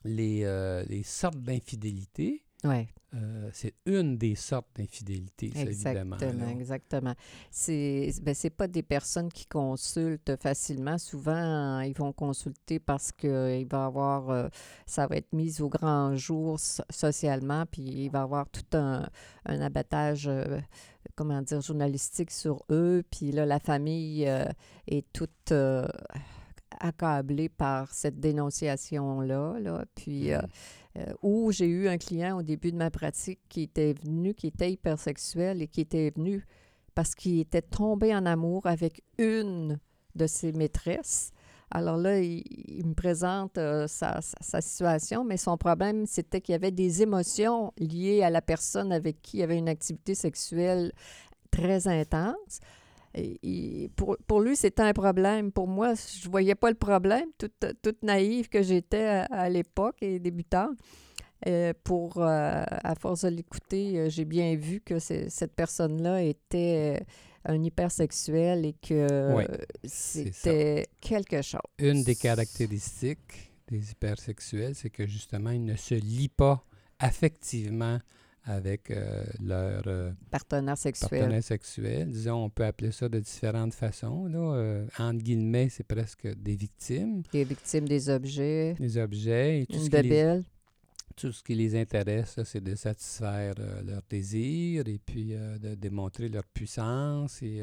les, 0.04 0.40
euh, 0.44 0.82
les 0.88 1.02
sortes 1.02 1.38
d'infidélité, 1.40 2.42
Ouais. 2.64 2.88
Euh, 3.14 3.48
c'est 3.54 3.74
une 3.86 4.18
des 4.18 4.34
sortes 4.34 4.68
d'infidélité, 4.76 5.50
évidemment. 5.56 6.16
Exactement, 6.16 6.48
exactement. 6.48 7.14
C'est 7.50 8.10
ben, 8.22 8.34
pas 8.56 8.68
des 8.68 8.82
personnes 8.82 9.30
qui 9.32 9.46
consultent 9.46 10.36
facilement. 10.42 10.98
Souvent, 10.98 11.80
ils 11.80 11.96
vont 11.96 12.12
consulter 12.12 12.78
parce 12.78 13.10
que 13.12 13.58
il 13.58 13.66
va 13.66 13.86
avoir 13.86 14.28
euh, 14.30 14.48
ça 14.86 15.06
va 15.06 15.16
être 15.16 15.32
mis 15.32 15.60
au 15.62 15.68
grand 15.70 16.14
jour 16.16 16.60
so- 16.60 16.82
socialement, 16.90 17.64
puis 17.64 17.82
il 17.82 18.10
va 18.10 18.18
y 18.18 18.22
avoir 18.22 18.46
tout 18.50 18.76
un, 18.76 19.08
un 19.46 19.60
abattage 19.62 20.26
euh, 20.28 20.60
comment 21.14 21.40
dire 21.40 21.62
journalistique 21.62 22.30
sur 22.30 22.62
eux, 22.70 23.02
puis 23.10 23.32
là 23.32 23.46
la 23.46 23.58
famille 23.58 24.24
est 24.86 25.06
toute 25.14 25.52
accablée 26.80 27.48
par 27.48 27.92
cette 27.92 28.20
dénonciation-là. 28.20 29.58
Là. 29.60 29.84
Puis, 29.94 30.30
Mhm. 30.30 30.42
Euh, 30.98 31.12
où 31.22 31.52
j'ai 31.52 31.66
eu 31.66 31.88
un 31.88 31.98
client 31.98 32.38
au 32.38 32.42
début 32.42 32.72
de 32.72 32.76
ma 32.76 32.90
pratique 32.90 33.40
qui 33.48 33.62
était 33.62 33.94
venu, 33.94 34.34
qui 34.34 34.48
était 34.48 34.72
hypersexuel 34.72 35.62
et 35.62 35.68
qui 35.68 35.80
était 35.80 36.10
venu 36.14 36.44
parce 36.94 37.14
qu'il 37.14 37.38
était 37.38 37.62
tombé 37.62 38.14
en 38.14 38.26
amour 38.26 38.66
avec 38.66 39.02
une 39.18 39.78
de 40.16 40.26
ses 40.26 40.52
maîtresses. 40.52 41.30
Alors 41.70 41.96
là, 41.98 42.18
il, 42.20 42.82
me 42.86 42.94
présente 42.94 43.58
euh, 43.58 43.86
sa, 43.86 44.20
sa- 44.22 44.38
sa 44.40 44.60
situation, 44.60 45.22
mais 45.22 45.36
son 45.36 45.56
problème, 45.56 46.06
c'était 46.06 46.40
qu'il 46.40 46.54
y 46.54 46.56
avait 46.56 46.70
des 46.70 47.02
émotions 47.02 47.72
liées 47.78 48.22
à 48.22 48.30
la 48.30 48.40
personne 48.40 48.90
avec 48.90 49.20
qui 49.22 49.36
il 49.36 49.40
y 49.40 49.42
avait 49.42 49.58
une 49.58 49.68
activité 49.68 50.14
sexuelle 50.14 50.92
très 51.50 51.86
intense. 51.86 52.60
Et, 53.14 53.38
et 53.84 53.88
pour, 53.90 54.16
pour 54.26 54.40
lui, 54.40 54.56
c'était 54.56 54.82
un 54.82 54.92
problème. 54.92 55.50
Pour 55.52 55.66
moi, 55.66 55.94
je 55.94 56.28
voyais 56.28 56.54
pas 56.54 56.70
le 56.70 56.76
problème, 56.76 57.26
toute, 57.38 57.64
toute 57.82 58.02
naïve 58.02 58.48
que 58.48 58.62
j'étais 58.62 59.04
à, 59.04 59.24
à 59.24 59.48
l'époque 59.48 59.96
et 60.00 60.18
débutante. 60.18 60.76
Euh, 61.46 61.72
pour, 61.84 62.18
euh, 62.18 62.64
à 62.68 62.94
force 62.96 63.22
de 63.22 63.28
l'écouter, 63.28 63.96
euh, 63.96 64.08
j'ai 64.10 64.24
bien 64.24 64.56
vu 64.56 64.80
que 64.80 64.98
cette 64.98 65.54
personne-là 65.54 66.22
était 66.22 66.98
euh, 66.98 67.52
un 67.52 67.62
hypersexuel 67.62 68.66
et 68.66 68.72
que 68.72 69.36
Oui, 69.36 69.44
c'était 69.84 70.86
quelque 71.00 71.40
chose. 71.42 71.60
Une 71.78 72.02
des 72.02 72.16
caractéristiques 72.16 73.52
des 73.70 73.92
hypersexuels, 73.92 74.74
c'est 74.74 74.90
que 74.90 75.06
justement, 75.06 75.50
ils 75.50 75.64
ne 75.64 75.76
se 75.76 75.94
lient 75.94 76.28
pas 76.28 76.64
affectivement 76.98 77.98
avec 78.48 78.90
euh, 78.90 79.24
leur 79.44 79.82
euh, 79.86 80.10
Partenaire 80.30 80.78
sexuel. 80.78 81.20
partenaire 81.20 81.44
sexuel. 81.44 82.10
Disons, 82.10 82.44
on 82.44 82.50
peut 82.50 82.64
appeler 82.64 82.92
ça 82.92 83.08
de 83.08 83.20
différentes 83.20 83.74
façons. 83.74 84.24
Là. 84.24 84.38
Euh, 84.38 84.86
entre 84.98 85.22
guillemets, 85.22 85.68
c'est 85.68 85.86
presque 85.86 86.26
des 86.34 86.56
victimes, 86.56 87.22
Des 87.30 87.44
victimes 87.44 87.86
des 87.86 88.08
objets, 88.08 88.74
des 88.80 88.96
objets. 88.96 89.60
Et 89.60 89.66
tout, 89.66 89.74
une 89.74 89.84
ce 89.84 89.90
qui 89.90 90.02
les, 90.02 90.40
tout 91.14 91.30
ce 91.30 91.42
qui 91.42 91.54
les 91.54 91.78
intéresse, 91.78 92.40
c'est 92.44 92.64
de 92.64 92.74
satisfaire 92.74 93.54
euh, 93.58 93.82
leurs 93.82 94.02
désirs 94.08 94.88
et 94.88 94.98
puis 95.04 95.34
de 95.34 95.74
démontrer 95.74 96.30
leur 96.30 96.44
puissance 96.44 97.42
et, 97.42 97.62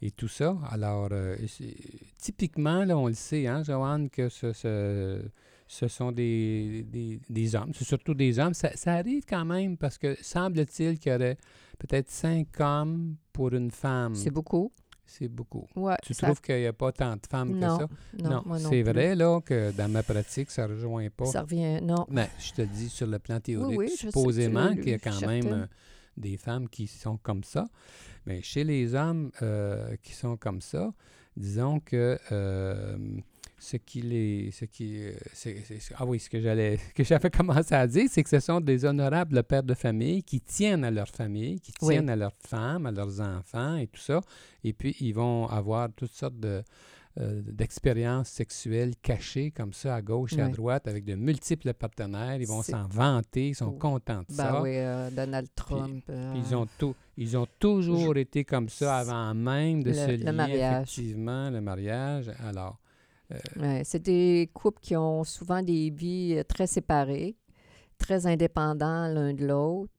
et 0.00 0.10
tout 0.10 0.28
ça. 0.28 0.56
Alors, 0.70 1.10
typiquement, 2.18 2.82
là, 2.86 2.96
on 2.96 3.08
le 3.08 3.14
sait, 3.14 3.46
hein, 3.46 3.62
Joanne, 3.62 4.08
que 4.08 4.30
ce, 4.30 4.54
ce, 4.54 5.20
ce 5.66 5.88
sont 5.88 6.12
des, 6.12 6.84
des, 6.88 7.20
des 7.28 7.54
hommes. 7.54 7.72
C'est 7.74 7.84
surtout 7.84 8.14
des 8.14 8.38
hommes. 8.38 8.54
Ça, 8.54 8.70
ça 8.76 8.94
arrive 8.94 9.24
quand 9.28 9.44
même 9.44 9.76
parce 9.76 9.98
que 9.98 10.16
semble-t-il 10.22 10.98
qu'il 10.98 11.12
y 11.12 11.14
aurait 11.14 11.36
peut-être 11.78 12.10
cinq 12.10 12.48
hommes 12.60 13.16
pour 13.32 13.52
une 13.52 13.70
femme. 13.70 14.14
C'est 14.14 14.30
beaucoup. 14.30 14.72
C'est 15.08 15.28
beaucoup. 15.28 15.66
Ouais, 15.76 15.94
Tu 16.02 16.14
ça- 16.14 16.26
trouves 16.26 16.40
qu'il 16.40 16.56
n'y 16.58 16.66
a 16.66 16.72
pas 16.72 16.90
tant 16.90 17.14
de 17.14 17.20
femmes 17.30 17.50
non, 17.56 17.78
que 17.78 17.82
ça? 17.84 17.88
non, 18.28 18.42
moi 18.44 18.58
non 18.58 18.68
c'est 18.70 18.82
vrai, 18.82 19.14
là, 19.14 19.40
que 19.40 19.70
dans 19.70 19.88
ma 19.88 20.02
pratique, 20.02 20.50
ça 20.50 20.66
ne 20.66 20.72
rejoint 20.74 21.08
pas. 21.10 21.26
Ça 21.26 21.42
revient, 21.42 21.80
non. 21.80 22.06
Mais 22.10 22.28
je 22.40 22.52
te 22.52 22.62
dis 22.62 22.88
sur 22.88 23.06
le 23.06 23.20
plan 23.20 23.38
théorique, 23.38 23.78
oui, 23.78 23.88
supposément 23.90 24.74
qu'il 24.74 24.88
y 24.88 24.94
a 24.94 24.98
quand 24.98 25.20
même 25.26 25.46
euh, 25.46 25.66
des 26.16 26.36
femmes 26.36 26.68
qui 26.68 26.88
sont 26.88 27.18
comme 27.18 27.44
ça. 27.44 27.66
Mais 28.26 28.42
chez 28.42 28.64
les 28.64 28.94
hommes 28.96 29.30
euh, 29.42 29.94
qui 30.02 30.12
sont 30.12 30.36
comme 30.36 30.60
ça, 30.60 30.92
disons 31.36 31.78
que 31.78 32.18
euh, 32.32 32.96
ce 33.58 33.76
qui 33.78 34.02
les. 34.02 34.50
Ce 34.52 34.64
qui, 34.66 34.98
euh, 35.02 35.12
c'est- 35.32 35.62
c'est- 35.64 35.80
c'est- 35.80 35.94
ah 35.96 36.04
oui, 36.04 36.18
ce 36.20 36.28
que 36.28 36.40
j'allais 36.40 36.78
que 36.94 37.04
j'avais 37.04 37.30
commencé 37.30 37.74
à 37.74 37.86
dire, 37.86 38.06
c'est 38.10 38.22
que 38.22 38.30
ce 38.30 38.40
sont 38.40 38.60
des 38.60 38.84
honorables 38.84 39.42
pères 39.44 39.62
de 39.62 39.74
famille 39.74 40.22
qui 40.22 40.40
tiennent 40.40 40.84
à 40.84 40.90
leur 40.90 41.08
famille, 41.08 41.58
qui 41.60 41.72
Oui. 41.82 41.94
tiennent 41.94 42.10
à 42.10 42.16
leurs 42.16 42.36
femmes, 42.38 42.86
à 42.86 42.90
leurs 42.90 43.20
enfants 43.20 43.76
et 43.76 43.86
tout 43.86 44.00
ça. 44.00 44.20
Et 44.64 44.72
puis, 44.72 44.94
ils 45.00 45.12
vont 45.14 45.46
avoir 45.48 45.88
toutes 45.94 46.12
sortes 46.12 46.38
de 46.38 46.62
euh, 47.18 47.40
d'expériences 47.46 48.28
sexuelles 48.28 48.92
cachées 49.00 49.50
comme 49.50 49.72
ça 49.72 49.94
à 49.94 50.02
gauche 50.02 50.34
et 50.34 50.42
à 50.42 50.50
droite 50.50 50.86
avec 50.86 51.06
de 51.06 51.14
multiples 51.14 51.72
partenaires. 51.72 52.36
Ils 52.38 52.46
vont 52.46 52.60
C'est- 52.60 52.72
s'en 52.72 52.86
vanter, 52.88 53.48
ils 53.48 53.54
sont 53.54 53.72
Oh. 53.74 53.78
contents 53.78 54.18
de 54.20 54.26
Ben 54.28 54.34
ça. 54.34 54.60
oui, 54.60 54.72
euh, 54.76 55.10
Donald 55.10 55.48
Trump. 55.54 56.04
euh, 56.10 56.32
Puis 56.34 56.42
Ils 56.46 56.54
ont, 56.54 56.66
tout, 56.76 56.94
ils 57.16 57.34
ont 57.38 57.46
toujours 57.58 58.18
été 58.18 58.44
comme 58.44 58.68
ça 58.68 58.98
avant 58.98 59.32
même 59.32 59.82
de 59.82 59.92
Le- 59.92 59.94
se 59.96 60.06
le 60.10 60.16
lier 60.16 60.32
mariage. 60.32 60.82
effectivement, 60.92 61.48
le 61.48 61.62
mariage. 61.62 62.30
Alors, 62.46 62.78
ouais, 63.60 63.82
c'est 63.84 64.02
des 64.02 64.50
couples 64.54 64.80
qui 64.80 64.96
ont 64.96 65.24
souvent 65.24 65.62
des 65.62 65.90
vies 65.90 66.34
euh, 66.38 66.42
très 66.44 66.66
séparées, 66.66 67.36
très 67.98 68.26
indépendants 68.26 69.08
l'un 69.08 69.32
de 69.34 69.46
l'autre. 69.46 69.90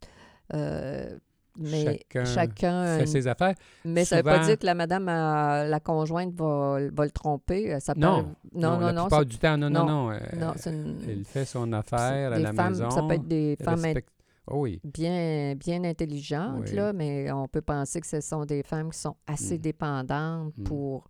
euh, 0.54 1.18
mais 1.60 1.84
Chacun 2.14 2.26
chacun. 2.26 2.86
fait 2.98 3.02
une- 3.02 3.08
ses 3.08 3.28
affaires. 3.28 3.56
Mais 3.84 4.06
ça 4.06 4.18
ne 4.18 4.22
veut 4.22 4.26
pas 4.26 4.46
dire 4.46 4.60
que 4.60 4.66
la 4.68 4.76
madame, 4.76 5.10
euh, 5.10 5.66
la 5.68 5.80
conjointe, 5.80 6.32
va, 6.36 6.78
va 6.94 7.04
le 7.06 7.10
tromper. 7.12 7.74
euh, 7.74 7.80
peut 7.80 7.94
Non, 8.00 8.36
non, 8.54 8.74
non, 8.74 8.80
la 8.80 8.94
non. 8.94 9.02
plupart 9.06 9.20
c'est- 9.22 9.26
du 9.26 9.38
temps, 9.40 9.58
non, 9.58 9.70
non, 9.72 9.86
non, 9.86 10.04
non. 10.04 10.12
euh, 10.12 10.18
une- 10.70 10.98
Elle 11.10 11.26
fait 11.26 11.46
son 11.46 11.74
affaire 11.74 12.32
à 12.34 12.38
la 12.40 12.54
femmes, 12.54 12.70
maison. 12.74 12.92
Ça 12.92 13.02
peut 13.02 13.16
être 13.16 13.28
des 13.28 13.58
femmes 13.64 13.84
in- 13.86 13.94
Oh 14.50 14.60
oui, 14.62 14.80
bien, 14.84 15.56
bien 15.56 15.84
intelligentes, 15.84 16.68
Oui. 16.70 16.76
là, 16.76 16.94
mais 16.94 17.30
on 17.32 17.48
peut 17.50 17.62
penser 17.62 18.00
que 18.00 18.08
ce 18.08 18.22
sont 18.22 18.46
des 18.46 18.64
femmes 18.64 18.92
qui 18.92 19.00
sont 19.00 19.16
assez 19.26 19.56
Mm. 19.58 19.62
dépendantes 19.62 20.58
Mm. 20.60 20.64
pour 20.64 21.08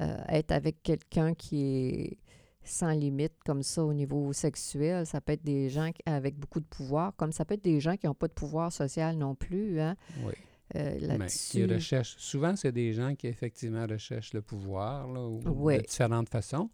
euh, 0.00 0.16
être 0.28 0.52
avec 0.52 0.82
quelqu'un 0.82 1.34
qui 1.34 1.62
est 1.62 2.18
sans 2.66 2.92
limite 2.92 3.34
comme 3.44 3.62
ça 3.62 3.84
au 3.84 3.92
niveau 3.92 4.32
sexuel. 4.32 5.06
Ça 5.06 5.20
peut 5.20 5.32
être 5.32 5.44
des 5.44 5.68
gens 5.68 5.90
avec 6.06 6.36
beaucoup 6.38 6.60
de 6.60 6.64
pouvoir, 6.66 7.14
comme 7.16 7.30
ça 7.32 7.44
peut 7.44 7.54
être 7.54 7.64
des 7.64 7.78
gens 7.80 7.96
qui 7.96 8.06
n'ont 8.06 8.14
pas 8.14 8.28
de 8.28 8.32
pouvoir 8.32 8.72
social 8.72 9.16
non 9.16 9.34
plus. 9.34 9.80
Hein, 9.80 9.96
oui. 10.24 10.32
euh, 10.76 10.98
là-dessus. 11.00 11.50
qui 11.50 11.64
recherchent, 11.66 12.16
souvent, 12.18 12.56
c'est 12.56 12.72
des 12.72 12.94
gens 12.94 13.14
qui 13.14 13.26
effectivement 13.26 13.86
recherchent 13.86 14.32
le 14.32 14.40
pouvoir 14.40 15.06
là, 15.12 15.20
ou- 15.20 15.40
Oui. 15.46 15.76
de 15.76 15.82
différentes 15.82 16.30
façons. 16.30 16.70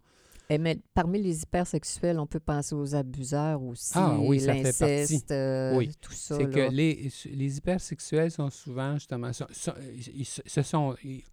Et 0.49 0.57
mais 0.57 0.79
parmi 0.93 1.21
les 1.21 1.43
hypersexuels, 1.43 2.17
on 2.19 2.25
peut 2.25 2.39
penser 2.39 2.73
aux 2.75 2.95
abuseurs 2.95 3.61
aussi, 3.61 3.91
Ah 3.95 4.17
oui, 4.19 4.39
ça 4.39 4.53
fait 4.55 4.77
partie. 4.77 5.23
euh, 5.31 5.77
Oui, 5.77 5.91
tout 6.01 6.11
ça. 6.13 6.35
C'est 6.37 6.43
là. 6.43 6.49
que 6.69 6.73
les, 6.73 7.09
les 7.25 7.57
hypersexuels 7.57 8.31
sont 8.31 8.49
souvent, 8.49 8.93
justement, 8.95 9.31
sont- 9.33 9.47
sont- 9.51 9.73
ils- 9.93 10.21
ils- 10.21 10.25
ce, 10.25 10.61
sont, 10.61 10.95
ils- 11.03 11.23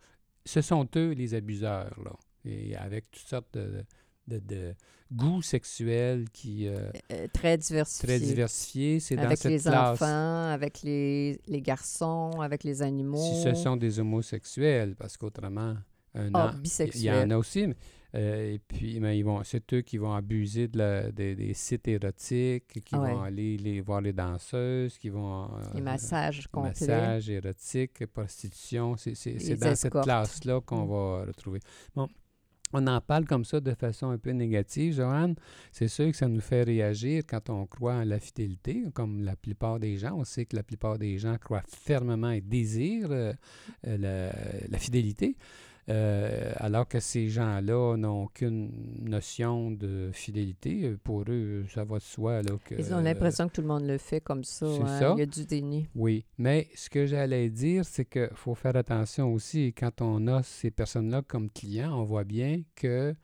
ce 0.49 0.61
sont 0.61 0.87
eux 0.97 1.12
les 1.12 1.35
abuseurs, 1.35 1.95
là. 2.05 2.12
Et 2.45 2.75
avec 2.76 3.11
toutes 3.11 3.26
sortes 3.28 3.52
de, 3.55 3.85
de, 4.26 4.38
de 4.38 4.75
goûts 5.12 5.43
sexuels 5.43 6.28
qui 6.33 6.67
euh, 6.69 6.90
Euh, 7.12 7.26
très 7.33 7.59
diversifiés. 7.59 8.07
très 8.09 8.19
diversifiés. 8.21 9.00
C'est 9.00 9.17
dans 9.17 9.23
avec 9.25 9.38
cette 9.38 9.52
les 9.52 9.59
classe. 9.61 9.93
enfants, 10.02 10.49
avec 10.50 10.83
les, 10.83 11.40
les 11.47 11.61
garçons, 11.61 12.40
avec 12.40 12.64
les 12.64 12.81
animaux. 12.83 13.17
Si 13.19 13.43
ce 13.43 13.55
sont 13.55 13.76
des 13.76 13.99
homosexuels, 14.00 14.95
parce 14.97 15.17
qu'autrement, 15.17 15.75
un 16.14 16.35
an- 16.35 16.52
il 16.95 17.02
y 17.02 17.11
en 17.11 17.31
a 17.31 17.37
aussi. 17.37 17.67
mais, 17.67 17.76
euh, 18.14 18.54
et 18.54 18.58
puis, 18.58 19.00
mais 19.00 19.18
ils 19.18 19.22
vont, 19.22 19.42
c'est 19.44 19.72
eux 19.74 19.82
qui 19.82 19.98
vont 19.98 20.12
abuser 20.14 20.66
de 20.68 20.78
la- 20.78 21.12
des, 21.12 21.34
des 21.34 21.52
sites 21.54 21.88
érotiques, 21.88 22.80
qui 22.84 22.94
ouais. 22.96 23.12
vont 23.12 23.20
aller 23.22 23.56
les, 23.58 23.80
voir 23.80 24.00
les 24.00 24.12
danseuses, 24.12 24.96
qui 24.98 25.10
vont... 25.10 25.44
euh, 25.44 25.74
les 25.74 25.82
massages 25.82 26.46
complets. 26.48 26.70
massage 26.70 27.28
érotique, 27.30 28.06
prostitution, 28.06 28.96
c'est 28.96 29.58
dans 29.58 29.74
cette 29.74 29.92
classe-là 29.92 30.60
qu'on 30.62 30.86
va 30.86 31.24
retrouver. 31.26 31.60
Bon, 31.94 32.08
on 32.74 32.86
en 32.86 33.00
parle 33.00 33.24
comme 33.24 33.46
ça 33.46 33.60
de 33.60 33.72
façon 33.72 34.10
un 34.10 34.18
peu 34.18 34.30
négative, 34.30 34.92
Joanne. 34.94 35.34
C'est 35.72 35.88
sûr 35.88 36.10
que 36.10 36.16
ça 36.16 36.28
nous 36.28 36.42
fait 36.42 36.62
réagir 36.64 37.22
quand 37.26 37.48
on 37.48 37.66
croit 37.66 37.94
en 37.94 38.04
la 38.04 38.18
fidélité, 38.20 38.84
comme 38.92 39.22
la 39.22 39.36
plupart 39.36 39.78
des 39.80 39.96
gens. 39.96 40.16
On 40.18 40.24
sait 40.24 40.44
que 40.44 40.54
la 40.54 40.62
plupart 40.62 40.98
des 40.98 41.16
gens 41.16 41.38
croient 41.38 41.62
fermement 41.66 42.30
et 42.30 42.42
désirent 42.42 43.10
euh, 43.10 43.32
la, 43.84 44.32
la 44.68 44.78
fidélité. 44.78 45.36
Euh, 45.88 46.52
alors 46.57 46.87
que 46.87 47.00
ces 47.00 47.28
gens-là 47.28 47.97
n'ont 47.97 48.25
aucune 48.25 48.71
notion 49.00 49.71
de 49.71 50.11
fidélité. 50.12 50.95
Pour 51.02 51.25
eux, 51.28 51.64
ça 51.73 51.85
va 51.85 51.97
de 51.97 52.02
soi. 52.02 52.42
Là, 52.42 52.52
que, 52.62 52.75
Ils 52.78 52.92
ont 52.92 53.00
l'impression 53.00 53.49
que 53.49 53.54
tout 53.54 53.62
le 53.62 53.68
monde 53.68 53.87
le 53.87 53.97
fait 53.97 54.21
comme 54.21 54.45
ça. 54.45 54.66
hein. 54.66 54.99
ça. 54.99 55.14
Il 55.16 55.21
y 55.21 55.23
a 55.23 55.26
du 55.26 55.47
déni. 55.47 55.88
oui, 55.95 56.26
mais 56.37 56.68
ce 56.75 56.90
que 56.90 57.07
j'allais 57.07 57.49
dire, 57.49 57.85
c'est 57.87 58.04
qu'il 58.04 58.28
faut 58.35 58.54
faire 58.54 58.76
attention 58.76 59.33
aussi. 59.33 59.73
Quand 59.73 60.02
on 60.02 60.26
a 60.26 60.42
ces 60.42 60.71
personnes-là 60.71 61.23
comme 61.26 61.49
clients, 61.50 61.99
on 61.99 62.04
voit 62.04 62.25
bien 62.25 62.61
que 62.75 63.14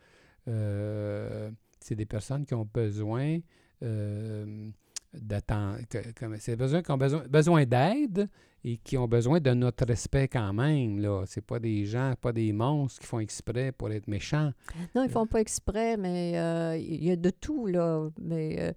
euh, 0.49 1.51
c'est 1.81 1.95
des 1.97 2.07
personnes 2.07 2.47
qui 2.47 2.55
ont 2.55 2.69
besoin 2.73 3.41
euh, 5.15 6.03
comme- 6.19 6.37
C'est 6.39 6.57
besoin 6.57 6.83
qui 6.83 6.91
ont 6.91 6.97
besoin, 6.99 7.23
besoin 7.29 7.65
d'aide 7.65 8.29
et 8.65 8.79
qui 8.79 8.97
ont 8.97 9.07
besoin 9.09 9.41
de 9.41 9.53
notre 9.53 9.85
respect 9.87 10.29
quand 10.29 10.53
même. 10.53 10.99
Là, 10.99 11.25
c'est 11.27 11.45
pas 11.45 11.59
des 11.59 11.85
gens, 11.87 12.15
pas 12.21 12.33
des 12.33 12.53
monstres 12.53 13.01
qui 13.01 13.07
font 13.07 13.21
exprès 13.21 13.73
pour 13.73 13.91
être 13.91 14.09
méchants. 14.09 14.53
Non, 14.95 15.03
ils 15.05 15.11
font 15.11 15.27
pas 15.27 15.41
exprès, 15.41 15.97
mais 15.97 16.33
euh, 16.39 16.77
il 16.77 17.05
y 17.05 17.11
a 17.11 17.17
de 17.17 17.31
tout, 17.31 17.67
là. 17.67 18.09
Mais 18.21 18.57
euh, 18.59 18.73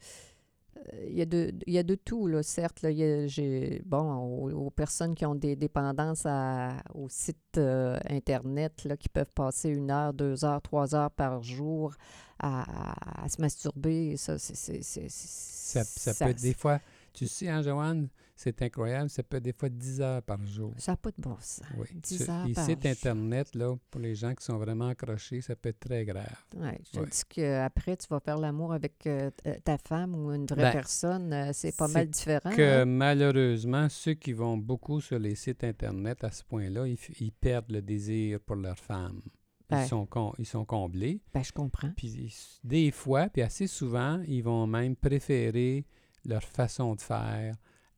il 1.07 1.17
y, 1.17 1.21
a 1.21 1.25
de, 1.25 1.53
y 1.65 1.77
a 1.77 1.83
de 1.83 1.95
tout, 1.95 2.27
là, 2.27 2.43
certes. 2.43 2.81
Là, 2.81 2.91
y 2.91 3.03
a- 3.03 3.79
bon, 3.85 4.13
aux, 4.15 4.51
aux 4.51 4.69
personnes 4.69 5.15
qui 5.15 5.25
ont 5.25 5.35
des 5.35 5.55
dépendances 5.55 6.25
à, 6.25 6.73
au 6.93 7.07
site 7.09 7.37
euh, 7.57 7.97
Internet, 8.09 8.83
là, 8.85 8.95
qui 8.97 9.09
peuvent 9.09 9.31
passer 9.33 9.69
une 9.69 9.89
heure, 9.91 10.13
deux 10.13 10.45
heures, 10.45 10.61
trois 10.61 10.93
heures 10.95 11.11
par 11.11 11.41
jour 11.41 11.93
à, 12.39 13.25
se 13.29 13.41
masturber, 13.41 14.17
ça, 14.17 14.37
c'est... 14.37 14.55
c'est, 14.55 14.81
c'est- 14.83 15.09
Ça, 15.09 15.83
ça 15.83 16.25
peut 16.25 16.31
être 16.31 16.41
des 16.41 16.53
fois. 16.53 16.79
Tu 17.13 17.27
sais, 17.27 17.49
hein, 17.49 17.61
Joanne, 17.61 18.09
c'est 18.35 18.61
incroyable, 18.61 19.09
ça 19.09 19.23
peut 19.23 19.37
être 19.37 19.43
des 19.43 19.51
fois 19.51 19.67
10 19.69 20.01
heures 20.01 20.21
par 20.21 20.41
jour. 20.45 20.71
Ça 20.77 20.91
n'a 20.91 20.95
pas 20.97 21.09
de 21.09 21.19
bon 21.19 21.35
sens. 21.41 21.63
Oui. 21.77 21.87
10 21.95 22.23
Sur 22.23 22.29
heures 22.33 22.45
les 22.47 22.53
par 22.53 22.65
sites 22.65 22.81
jour. 22.83 22.91
Internet, 22.91 23.55
là, 23.55 23.75
pour 23.89 23.99
les 23.99 24.13
gens 24.15 24.33
qui 24.35 24.45
sont 24.45 24.57
vraiment 24.59 24.89
accrochés, 24.89 25.41
ça 25.41 25.55
peut 25.55 25.69
être 25.69 25.79
très 25.79 26.05
grave. 26.05 26.25
Ouais, 26.55 26.79
je 26.93 26.99
Ouais. 26.99 27.07
dis 27.07 27.21
qu'après, 27.27 27.97
tu 27.97 28.07
vas 28.07 28.19
faire 28.19 28.37
l'amour 28.37 28.71
avec 28.71 29.07
euh, 29.07 29.31
euh, 29.47 29.55
ta 29.63 29.77
femme 29.79 30.15
ou 30.15 30.31
une 30.31 30.45
vraie 30.45 30.61
Ben, 30.61 30.71
personne, 30.73 31.33
euh, 31.33 31.49
c'est 31.53 31.75
pas 31.75 31.87
c'est 31.87 31.93
mal 31.95 32.07
différent. 32.09 32.51
Que 32.51 32.81
hein? 32.81 32.85
malheureusement, 32.85 33.89
ceux 33.89 34.13
qui 34.13 34.33
vont 34.33 34.55
beaucoup 34.57 35.01
sur 35.01 35.17
les 35.17 35.33
sites 35.35 35.63
Internet 35.63 36.23
à 36.23 36.31
ce 36.31 36.43
point-là, 36.43 36.85
ils 36.87 37.31
perdent 37.31 37.71
le 37.71 37.81
désir 37.81 38.39
pour 38.39 38.55
leur 38.57 38.77
femme. 38.77 39.21
Ils, 39.69 39.75
Ouais. 39.75 39.85
sont, 39.85 40.05
com- 40.05 40.31
ils 40.39 40.45
sont 40.45 40.63
comblés. 40.63 41.19
Ben, 41.33 41.43
je 41.43 41.51
comprends. 41.51 41.91
Puis 41.97 42.07
ils- 42.07 42.33
des 42.67 42.89
fois, 42.91 43.27
puis 43.27 43.41
assez 43.41 43.67
souvent, 43.67 44.21
ils 44.27 44.41
vont 44.41 44.65
même 44.65 44.95
préférer 44.95 45.85
leur 46.25 46.43
façon 46.43 46.95
de 46.95 47.01
faire 47.01 47.55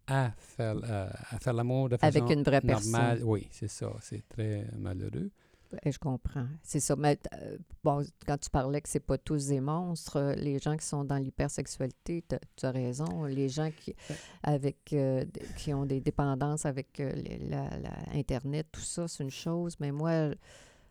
à 0.07 0.31
faire, 0.37 0.75
euh, 0.83 1.07
à 1.29 1.37
faire 1.37 1.53
l'amour 1.53 1.87
de 1.89 1.97
façon 1.97 2.17
Avec 2.17 2.35
une 2.35 2.41
vraie 2.43 2.61
normale. 2.63 3.17
personne. 3.17 3.23
Oui, 3.29 3.47
c'est 3.51 3.67
ça. 3.67 3.93
C'est 4.01 4.27
très 4.27 4.65
malheureux. 4.75 5.29
Ben, 5.71 5.91
je 5.93 5.99
comprends. 5.99 6.47
C'est 6.63 6.79
ça. 6.79 6.95
Mais 6.95 7.19
euh, 7.35 7.59
bon, 7.83 8.03
quand 8.25 8.39
tu 8.39 8.49
parlais 8.49 8.81
que 8.81 8.89
c'est 8.89 8.99
pas 8.99 9.19
tous 9.19 9.45
des 9.49 9.59
monstres, 9.61 10.15
euh, 10.17 10.33
les 10.33 10.57
gens 10.57 10.75
qui 10.75 10.83
sont 10.87 11.03
dans 11.03 11.17
l'hypersexualité, 11.17 12.23
tu 12.55 12.65
as 12.65 12.71
raison. 12.71 13.25
Les 13.25 13.49
gens 13.49 13.69
qui, 13.69 13.93
avec, 14.41 14.91
euh, 14.93 15.23
qui 15.57 15.71
ont 15.75 15.85
des 15.85 16.01
dépendances 16.01 16.65
avec 16.65 16.99
euh, 16.99 17.11
les- 17.11 17.37
la, 17.47 17.69
la 17.77 17.91
Internet, 18.15 18.65
tout 18.71 18.81
ça, 18.81 19.07
c'est 19.07 19.23
une 19.23 19.29
chose. 19.29 19.75
Mais 19.79 19.91
moi, 19.91 20.31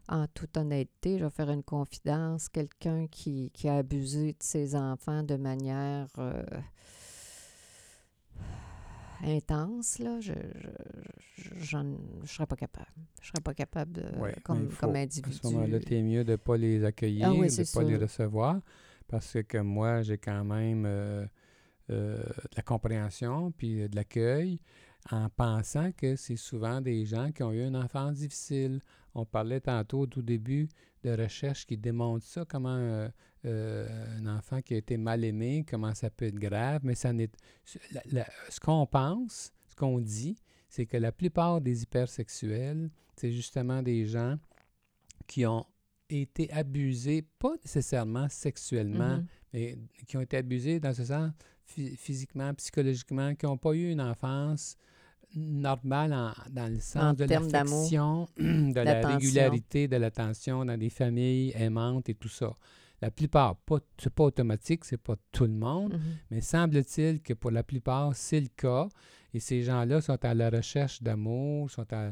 en 0.09 0.27
toute 0.29 0.57
honnêteté, 0.57 1.19
je 1.19 1.25
vais 1.25 1.31
faire 1.31 1.50
une 1.50 1.62
confidence. 1.62 2.49
Quelqu'un 2.49 3.07
qui, 3.09 3.50
qui 3.53 3.69
a 3.69 3.77
abusé 3.77 4.33
de 4.33 4.38
ses 4.43 4.75
enfants 4.75 5.23
de 5.23 5.37
manière 5.37 6.09
euh, 6.19 6.43
intense, 9.25 9.99
là, 9.99 10.21
je 10.21 10.33
ne 11.77 11.97
serais 12.27 12.47
pas 12.47 12.57
capable. 12.57 12.87
Je 13.21 13.29
serais 13.29 13.41
pas 13.43 13.55
capable 13.55 13.93
de, 13.93 14.17
Ouais, 14.19 14.35
comme, 14.45 14.71
faut- 14.71 14.87
comme 14.87 14.97
À 14.97 15.00
individu. 15.00 15.33
ce 15.37 15.47
moment-là, 15.49 15.81
tu 15.81 15.95
es 15.97 16.03
mieux 16.03 16.25
de 16.25 16.33
ne 16.33 16.37
pas 16.37 16.57
les 16.57 16.85
accueillir, 16.85 17.27
Ah 17.29 17.33
oui, 17.35 17.49
de 17.49 17.61
ne 17.61 17.73
pas 17.75 17.83
les 17.83 17.97
recevoir. 17.97 18.61
Parce 19.09 19.38
que 19.49 19.59
moi, 19.59 20.03
j'ai 20.03 20.19
quand 20.19 20.45
même 20.45 20.85
euh, 20.87 21.27
euh, 21.91 22.17
de 22.19 22.57
la 22.57 22.62
compréhension 22.62 23.50
puis 23.53 23.88
de 23.88 23.97
l'accueil 23.97 24.61
en 25.11 25.29
pensant 25.31 25.91
que 25.93 26.17
c'est 26.17 26.37
souvent 26.37 26.81
des 26.81 27.05
gens 27.07 27.33
qui 27.33 27.43
ont 27.43 27.53
eu 27.53 27.65
une 27.65 27.77
enfance 27.77 28.17
difficile. 28.19 28.81
On 29.15 29.25
parlait 29.25 29.61
tantôt 29.61 30.00
au 30.00 30.07
tout 30.07 30.23
début 30.23 30.69
de 31.03 31.11
recherches 31.11 31.65
qui 31.67 31.77
démontrent 31.77 32.27
ça, 32.27 32.45
comment 32.47 32.77
euh, 32.77 33.09
euh, 33.47 34.19
un 34.19 34.27
enfant 34.37 34.61
qui 34.61 34.75
a 34.75 34.77
été 34.77 34.97
mal 34.97 35.25
aimé, 35.25 35.65
comment 35.69 35.95
ça 35.95 36.11
peut 36.11 36.27
être 36.27 36.38
grave, 36.38 36.81
mais 36.85 36.95
ça 36.95 37.12
n'est... 37.12 37.31
la- 37.93 38.03
la- 38.12 38.29
ce 38.50 38.61
qu'on 38.61 38.87
pense, 38.87 39.53
ce 39.69 39.77
qu'on 39.77 39.99
dit, 40.00 40.37
c'est 40.69 40.87
que 40.87 40.97
la 40.97 41.12
plupart 41.12 41.61
des 41.61 41.83
hypersexuels, 41.85 42.91
c'est 43.17 43.33
justement 43.33 43.83
des 43.83 44.07
gens 44.07 44.37
qui 45.27 45.47
ont 45.47 45.65
été 46.11 46.50
abusés, 46.53 47.23
pas 47.38 47.55
nécessairement 47.65 48.29
sexuellement, 48.29 49.17
Mhm. 49.19 49.27
mais 49.53 49.79
qui 50.07 50.17
ont 50.17 50.21
été 50.21 50.37
abusés 50.37 50.81
dans 50.81 50.93
ce 50.95 51.05
sens 51.05 51.33
phy- 51.65 51.97
physiquement, 51.97 52.53
psychologiquement, 52.55 53.35
qui 53.35 53.47
n'ont 53.47 53.59
pas 53.59 53.73
eu 53.73 53.91
une 53.91 54.00
enfance 54.00 54.77
normale 55.35 56.12
en- 56.12 56.32
dans 56.50 56.73
le 56.73 56.80
sens 56.80 57.02
En 57.02 57.12
de 57.14 57.25
l'affection, 57.25 58.28
de 58.38 58.80
la 58.80 59.06
régularité, 59.06 59.88
de 59.88 59.97
l'attention 59.97 60.64
dans 60.64 60.76
des 60.78 60.90
familles 60.90 61.52
aimantes 61.56 62.08
et 62.08 62.14
tout 62.14 62.28
ça. 62.28 62.54
La 63.00 63.11
plupart, 63.12 63.54
pas, 63.56 63.78
c'est 63.97 64.12
pas 64.12 64.25
automatique, 64.25 64.85
c'est 64.85 64.97
pas 64.97 65.14
tout 65.30 65.44
le 65.44 65.52
monde, 65.52 65.92
Mhm. 65.94 66.00
mais 66.32 66.40
semble-t-il 66.40 67.20
que 67.23 67.32
pour 67.35 67.50
la 67.52 67.62
plupart, 67.62 68.14
c'est 68.16 68.40
le 68.40 68.49
cas. 68.56 68.88
Et 69.35 69.40
ces 69.40 69.62
gens-là 69.62 70.00
sont 70.00 70.18
à 70.25 70.35
la 70.35 70.50
recherche 70.50 71.02
d'amour, 71.02 71.70
sont 71.70 71.87
à- 71.92 72.11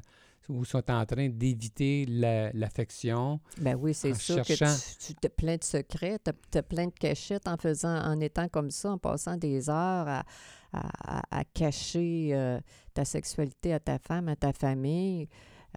ou 0.49 0.65
sont 0.65 0.89
en 0.93 1.05
train 1.05 1.29
d'éviter 1.29 2.07
la- 2.07 2.53
l'affection. 2.53 3.41
Ben 3.61 3.75
oui, 3.75 3.95
c'est 3.95 4.15
sûr 4.15 4.45
cherchant- 4.45 4.67
que 4.67 5.07
tu, 5.07 5.15
tu 5.15 5.27
as 5.27 5.31
plein 5.31 5.57
de 5.57 5.65
secrets, 5.65 6.19
tu 6.25 6.59
as, 6.59 6.63
plein 6.63 6.87
de 6.87 6.93
cachettes 6.93 7.49
en 7.49 7.57
faisant, 7.57 7.99
en 8.05 8.21
étant 8.21 8.47
comme 8.49 8.71
ça, 8.71 8.93
en 8.93 8.99
passant 8.99 9.37
des 9.37 9.69
heures 9.69 10.07
à, 10.07 10.25
à- 10.77 11.19
à- 11.19 11.39
à 11.41 11.45
cacher 11.45 12.31
euh, 12.33 12.61
ta 12.95 13.05
sexualité 13.05 13.73
à 13.73 13.81
ta 13.81 13.99
femme, 13.99 14.29
à 14.29 14.37
ta 14.37 14.53
famille. 14.53 15.29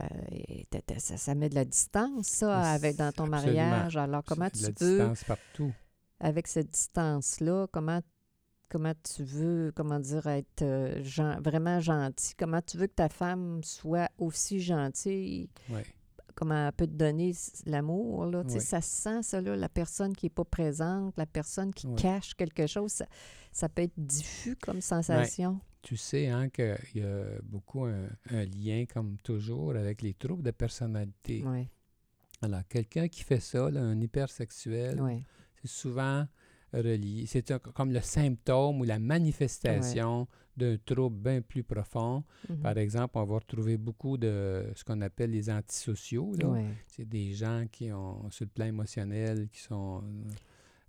Euh, 0.01 0.05
et 0.31 0.67
ça, 0.99 1.17
ça 1.17 1.35
met 1.35 1.49
de 1.49 1.55
la 1.55 1.65
distance, 1.65 2.27
ça, 2.27 2.71
avec, 2.71 2.95
dans 2.95 3.11
ton 3.11 3.31
absolument. 3.33 3.53
mariage. 3.69 3.97
Alors, 3.97 4.23
comment 4.23 4.47
de 4.47 4.61
la 4.61 4.71
tu 4.71 4.83
veux, 4.83 4.97
distance 4.97 5.23
partout. 5.25 5.73
avec 6.19 6.47
cette 6.47 6.69
distance-là, 6.71 7.67
comment, 7.71 7.99
comment 8.69 8.93
tu 9.03 9.23
veux, 9.23 9.73
comment 9.75 9.99
dire, 9.99 10.25
être 10.27 10.61
euh, 10.61 11.03
gen- 11.03 11.41
vraiment 11.41 11.79
gentil? 11.81 12.33
Comment 12.37 12.61
tu 12.61 12.77
veux 12.77 12.87
que 12.87 12.93
ta 12.93 13.09
femme 13.09 13.61
soit 13.63 14.09
aussi 14.17 14.61
gentille? 14.61 15.49
Oui. 15.69 15.81
Comment 16.39 16.67
elle 16.67 16.71
peut 16.73 16.87
te 16.87 16.93
donner 16.93 17.33
l'amour. 17.65 18.25
Là. 18.25 18.43
Oui. 18.47 18.61
Ça 18.61 18.79
se 18.81 18.89
sent, 19.01 19.23
ça, 19.23 19.41
là, 19.41 19.55
la 19.55 19.67
personne 19.69 20.15
qui 20.15 20.25
n'est 20.25 20.29
pas 20.31 20.45
présente, 20.45 21.17
la 21.17 21.25
personne 21.25 21.73
qui 21.73 21.85
Oui. 21.87 21.95
cache 21.95 22.33
quelque 22.35 22.65
chose. 22.65 22.91
Ça, 22.93 23.05
ça 23.51 23.67
peut 23.69 23.81
être 23.83 23.93
diffus 23.97 24.55
comme 24.55 24.79
sensation. 24.81 25.59
Tu 25.81 25.97
sais 25.97 26.27
hein, 26.27 26.49
qu'il 26.49 26.75
y 26.95 27.01
a 27.01 27.23
beaucoup 27.43 27.85
un, 27.85 28.07
un 28.31 28.45
lien, 28.45 28.85
comme 28.85 29.17
toujours, 29.23 29.75
avec 29.75 30.01
les 30.01 30.13
troubles 30.13 30.43
de 30.43 30.51
personnalité. 30.51 31.43
Oui, 31.45 31.67
Alors, 32.41 32.61
quelqu'un 32.69 33.07
qui 33.07 33.23
fait 33.23 33.39
ça, 33.39 33.69
là, 33.69 33.81
un 33.81 33.99
hypersexuel, 33.99 35.01
c'est 35.61 35.67
souvent 35.69 36.25
relié. 36.73 37.25
C'est 37.27 37.51
comme 37.73 37.91
le 37.91 38.01
symptôme 38.01 38.81
ou 38.81 38.83
la 38.83 38.99
manifestation 38.99 40.27
d'un 40.57 40.77
trouble 40.83 41.15
bien 41.17 41.41
plus 41.41 41.63
profond. 41.63 42.23
Mhm. 42.49 42.57
Par 42.57 42.77
exemple, 42.77 43.17
on 43.17 43.23
va 43.23 43.35
retrouver 43.35 43.77
beaucoup 43.77 44.17
de 44.17 44.65
ce 44.75 44.83
qu'on 44.83 45.01
appelle 45.01 45.31
les 45.31 45.49
antisociaux. 45.49 46.33
C'est 46.87 47.07
des 47.07 47.33
gens 47.33 47.65
qui 47.71 47.91
ont, 47.91 48.29
sur 48.29 48.45
le 48.45 48.49
plan 48.49 48.65
émotionnel, 48.65 49.47
qui 49.51 49.61
sont 49.61 50.03
euh, 50.03 50.29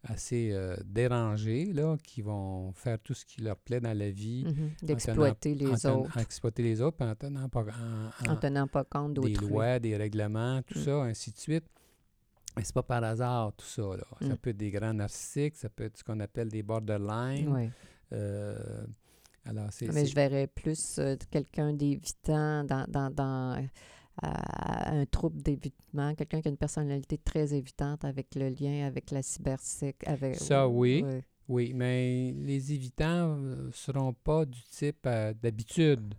assez 0.04 0.50
euh, 0.52 0.76
dérangés, 0.84 1.72
là, 1.72 1.96
qui 2.02 2.22
vont 2.22 2.72
faire 2.72 2.98
tout 2.98 3.14
ce 3.14 3.24
qui 3.24 3.42
leur 3.42 3.56
plaît 3.56 3.80
dans 3.80 3.96
la 3.96 4.10
vie. 4.10 4.44
Mhm. 4.46 4.70
D'exploiter 4.82 5.54
les 5.54 5.86
autres 5.86 6.16
en 6.16 6.20
exploiter 6.20 6.62
les 6.62 6.80
autres, 6.80 7.04
en 7.04 7.14
tenant 7.14 7.48
pas, 7.48 7.60
en- 7.64 8.28
en 8.28 8.32
en- 8.32 8.36
tenant 8.36 8.66
pas 8.66 8.82
compte 8.84 9.20
des 9.20 9.34
lois, 9.34 9.78
des 9.78 9.96
règlements, 9.96 10.62
tout 10.62 10.78
Mm. 10.78 10.82
ça, 10.82 11.02
ainsi 11.04 11.30
de 11.32 11.38
suite. 11.38 11.64
Mais 12.56 12.64
c'est 12.64 12.74
pas 12.74 12.82
par 12.82 13.02
hasard, 13.04 13.52
tout 13.56 13.64
ça. 13.66 13.82
Là. 13.82 14.04
Ça 14.20 14.26
Mm. 14.34 14.36
peut 14.36 14.50
être 14.50 14.56
des 14.56 14.70
grands 14.70 14.92
narcissiques, 14.94 15.56
ça 15.56 15.68
peut 15.68 15.84
être 15.84 15.96
ce 15.98 16.04
qu'on 16.04 16.18
appelle 16.20 16.48
des 16.48 16.62
borderline. 16.62 17.48
Oui. 17.48 17.70
Euh, 18.12 18.84
alors, 19.44 19.68
c'est... 19.70 19.90
Mais 19.92 20.04
je 20.06 20.14
verrais 20.14 20.46
plus 20.46 20.98
euh, 20.98 21.16
quelqu'un 21.30 21.72
d'évitant 21.72 22.64
dans, 22.64 22.84
dans, 22.88 23.10
dans 23.10 23.56
euh, 23.56 23.62
à- 24.22 24.92
un 24.92 25.06
trouble 25.06 25.40
d'évitement, 25.42 26.14
quelqu'un 26.14 26.40
qui 26.42 26.48
a 26.48 26.50
une 26.50 26.56
personnalité 26.56 27.18
très 27.18 27.54
évitante 27.54 28.04
avec 28.04 28.34
le 28.34 28.48
lien 28.50 28.86
avec 28.86 29.10
la 29.12 29.22
cybersec. 29.22 29.96
Avec, 30.06 30.36
Ça, 30.36 30.68
oui. 30.68 31.04
oui. 31.06 31.20
Oui, 31.48 31.72
mais 31.74 32.32
les 32.36 32.72
évitants 32.72 33.34
ne 33.36 33.70
seront 33.72 34.12
pas 34.12 34.44
du 34.44 34.60
type 34.70 35.04
euh, 35.06 35.32
d'habitude 35.42 36.14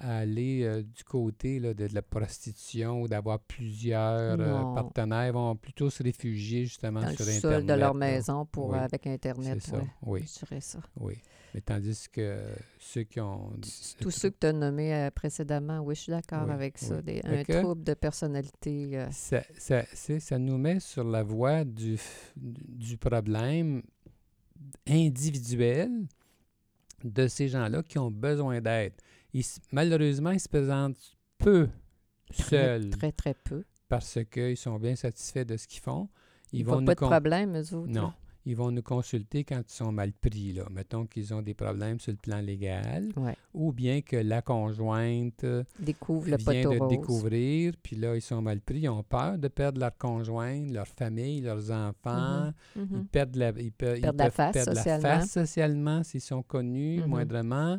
à 0.00 0.18
aller 0.18 0.62
euh, 0.62 0.82
du 0.82 1.02
côté 1.04 1.58
là, 1.60 1.74
de, 1.74 1.86
de 1.88 1.94
la 1.94 2.02
prostitution 2.02 3.02
ou 3.02 3.08
d'avoir 3.08 3.40
plusieurs 3.40 4.38
euh, 4.38 4.74
partenaires. 4.74 5.26
Ils 5.26 5.32
vont 5.32 5.56
plutôt 5.56 5.90
se 5.90 6.02
réfugier 6.02 6.64
justement 6.64 7.00
Dans 7.02 7.08
le 7.10 7.16
sur 7.16 7.24
sol 7.24 7.34
Internet. 7.54 7.66
de 7.66 7.72
leur 7.74 7.94
là. 7.94 7.98
maison 8.06 8.46
pour, 8.46 8.70
Oui. 8.70 8.78
avec 8.78 9.06
Internet. 9.06 9.58
C'est 9.60 9.70
ça, 9.72 9.76
ouais. 9.78 10.22
oui, 10.50 10.60
ça. 10.60 10.78
oui. 11.00 11.14
Mais 11.54 11.62
tandis 11.62 12.06
que 12.12 12.44
ceux 12.78 13.04
qui 13.04 13.20
ont... 13.20 13.50
Tous 14.00 14.10
ceux 14.10 14.28
que 14.30 14.36
tu 14.40 14.46
as 14.46 14.52
nommés 14.52 14.94
euh, 14.94 15.10
précédemment, 15.10 15.80
oui, 15.80 15.94
je 15.94 16.00
suis 16.02 16.10
d'accord 16.12 16.44
Oui, 16.46 16.52
avec 16.52 16.76
ça. 16.78 16.96
oui. 16.96 17.02
Des- 17.02 17.22
un 17.24 17.62
trouble 17.62 17.82
de 17.84 17.94
personnalité. 17.94 18.90
euh, 18.98 19.06
ça, 19.10 19.42
ça, 19.56 19.82
ça 20.20 20.38
nous 20.38 20.58
met 20.58 20.78
sur 20.78 21.04
la 21.04 21.22
voie 21.22 21.64
du, 21.64 21.98
du 22.36 22.98
problème 22.98 23.82
individuel 24.86 25.90
de 27.04 27.26
ces 27.28 27.48
gens-là 27.48 27.82
qui 27.82 27.98
ont 27.98 28.10
besoin 28.10 28.60
d'aide. 28.60 28.92
Malheureusement, 29.72 30.30
ils 30.30 30.40
se 30.40 30.48
présentent 30.48 31.16
peu 31.38 31.68
seuls 32.30 32.90
très, 32.90 33.12
très 33.12 33.34
peu. 33.34 33.64
parce 33.88 34.18
qu'ils 34.30 34.56
sont 34.56 34.78
bien 34.78 34.96
satisfaits 34.96 35.44
de 35.44 35.56
ce 35.56 35.66
qu'ils 35.66 35.80
font. 35.80 36.08
Ils 36.52 36.60
Ils 36.60 36.66
vont 36.66 36.80
n'ont 36.80 36.86
pas 36.86 36.94
de 36.94 37.00
problème, 37.00 37.56
eux 37.56 37.74
autres. 37.74 37.88
Non. 37.92 38.02
là. 38.02 38.14
Ils 38.46 38.56
vont 38.56 38.70
nous 38.70 38.82
consulter 38.82 39.44
quand 39.44 39.60
ils 39.60 39.74
sont 39.74 39.92
mal 39.92 40.10
pris. 40.12 40.54
Là. 40.54 40.64
Mettons 40.70 41.04
qu'ils 41.04 41.34
ont 41.34 41.42
des 41.42 41.52
problèmes 41.52 42.00
sur 42.00 42.12
le 42.12 42.16
plan 42.16 42.40
légal 42.40 43.10
Ouais. 43.16 43.36
ou 43.52 43.72
bien 43.72 44.00
que 44.00 44.16
la 44.16 44.40
conjointe 44.40 45.44
euh, 45.44 45.64
Découvre 45.78 46.24
vient 46.34 46.62
de 46.70 46.78
rose. 46.78 46.88
découvrir, 46.88 47.74
puis 47.82 47.96
là, 47.96 48.14
ils 48.16 48.22
sont 48.22 48.40
mal 48.40 48.62
pris, 48.62 48.80
ils 48.80 48.88
ont 48.88 49.02
peur 49.02 49.36
de 49.36 49.48
perdre 49.48 49.78
leur 49.80 49.94
conjointe, 49.98 50.70
leur 50.70 50.88
famille, 50.88 51.42
leurs 51.42 51.70
enfants. 51.70 52.52
Mhm, 52.74 52.82
mhm. 52.84 52.88
Ils 53.00 53.06
perdent 53.06 53.36
la, 53.36 53.50
ils 53.50 53.64
ils 53.66 53.72
Perdent 53.72 54.02
la 54.04 54.12
peuvent 54.12 54.32
face 54.32 54.52
perdre 54.54 54.70
la 54.72 54.76
socialement. 54.76 55.08
face 55.20 55.30
socialement 55.30 56.02
s'ils 56.04 56.20
sont 56.22 56.42
connus 56.42 57.00
Mhm. 57.00 57.06
moindrement. 57.06 57.78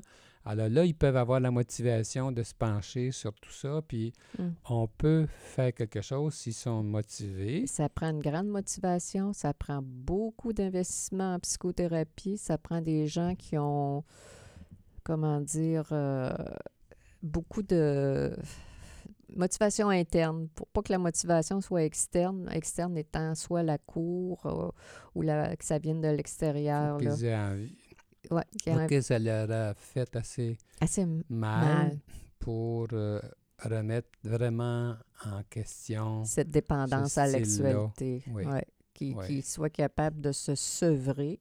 Alors 0.50 0.68
là, 0.68 0.84
ils 0.84 0.96
peuvent 0.96 1.16
avoir 1.16 1.40
la 1.40 1.52
motivation 1.52 2.32
de 2.32 2.42
se 2.42 2.56
pencher 2.56 3.12
sur 3.12 3.34
tout 3.36 3.52
ça, 3.52 3.82
puis 3.88 4.14
Mm. 4.40 4.48
on 4.70 4.88
peut 4.88 5.28
faire 5.28 5.72
quelque 5.74 6.02
chose 6.02 6.34
s'ils 6.34 6.56
sont 6.56 6.82
motivés. 6.82 7.68
Ça 7.68 7.88
prend 7.88 8.10
une 8.10 8.20
grande 8.20 8.48
motivation, 8.48 9.32
ça 9.32 9.54
prend 9.54 9.82
beaucoup 9.84 10.52
d'investissement 10.52 11.36
en 11.36 11.40
psychothérapie, 11.40 12.38
ça 12.38 12.58
prend 12.58 12.82
des 12.82 13.06
gens 13.06 13.36
qui 13.36 13.60
ont 13.60 14.04
comment 15.04 15.40
dire, 15.40 15.88
euh, 15.92 16.32
beaucoup 17.22 17.64
de 17.64 18.36
motivation 19.36 19.90
interne, 19.90 20.48
pour 20.56 20.68
pas 20.68 20.82
que 20.82 20.92
la 20.92 20.98
motivation 20.98 21.62
soit 21.62 21.84
externe, 21.84 22.50
externe 22.52 22.98
étant 22.98 23.36
soit 23.36 23.64
la 23.64 23.78
cour 23.78 24.46
euh, 24.46 24.70
ou 25.16 25.22
la, 25.22 25.56
que 25.56 25.66
ça 25.66 25.78
vienne 25.78 26.02
de 26.02 26.08
l'extérieur. 26.10 26.98
Ouais, 28.32 28.44
Ok, 28.68 29.02
ça 29.02 29.18
leur 29.20 29.50
a 29.52 29.74
fait 29.74 30.16
assez 30.16 30.58
mal, 31.06 31.24
mal, 31.30 32.00
pour 32.38 32.88
euh, 32.94 33.20
remettre 33.64 34.10
vraiment 34.24 34.96
en 35.26 35.42
question. 35.50 36.24
cette 36.26 36.52
dépendance 36.52 37.18
à 37.18 37.28
l'exualité. 37.28 38.22
Oui. 38.32 38.46
Ouais, 38.46 38.66
qui, 38.94 39.14
Oui. 39.18 39.26
qui 39.28 39.42
soit 39.42 39.70
capable 39.70 40.20
de 40.22 40.32
se 40.32 40.56
sevrer. 40.56 41.40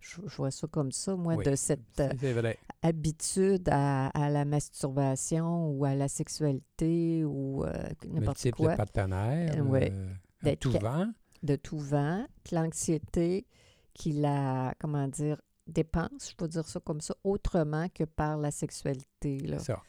Je, 0.00 0.20
je 0.26 0.36
vois 0.36 0.50
ça 0.50 0.66
comme 0.68 0.92
ça, 0.92 1.16
moi, 1.16 1.34
Oui. 1.36 1.44
de 1.44 1.54
cette 1.56 2.00
euh, 2.00 2.52
habitude 2.82 3.68
à, 3.70 4.08
à 4.08 4.30
la 4.30 4.44
masturbation 4.44 5.70
ou 5.70 5.84
à 5.84 5.94
la 5.94 6.08
sexualité 6.08 7.24
ou 7.24 7.64
euh, 7.64 7.72
n'importe 8.08 8.50
quoi. 8.52 8.74
partenaires. 8.76 9.54
Euh, 9.58 9.74
euh, 9.90 10.12
à 10.42 10.44
D'être 10.44 10.60
tout 10.60 10.72
ca- 10.72 10.78
vent. 10.78 11.06
de 11.42 11.56
tout 11.56 11.78
vent, 11.78 12.24
l'anxiété 12.52 13.46
qui 13.94 14.12
la, 14.12 14.74
comment 14.78 15.08
dire, 15.08 15.40
dépense, 15.66 16.30
je 16.30 16.36
peux 16.36 16.48
dire 16.48 16.66
ça 16.68 16.80
comme 16.80 17.00
ça, 17.00 17.14
autrement 17.24 17.88
que 17.88 18.04
par 18.04 18.36
la 18.38 18.50
sexualité. 18.50 19.38
Là. 19.38 19.58
Ça, 19.58 19.82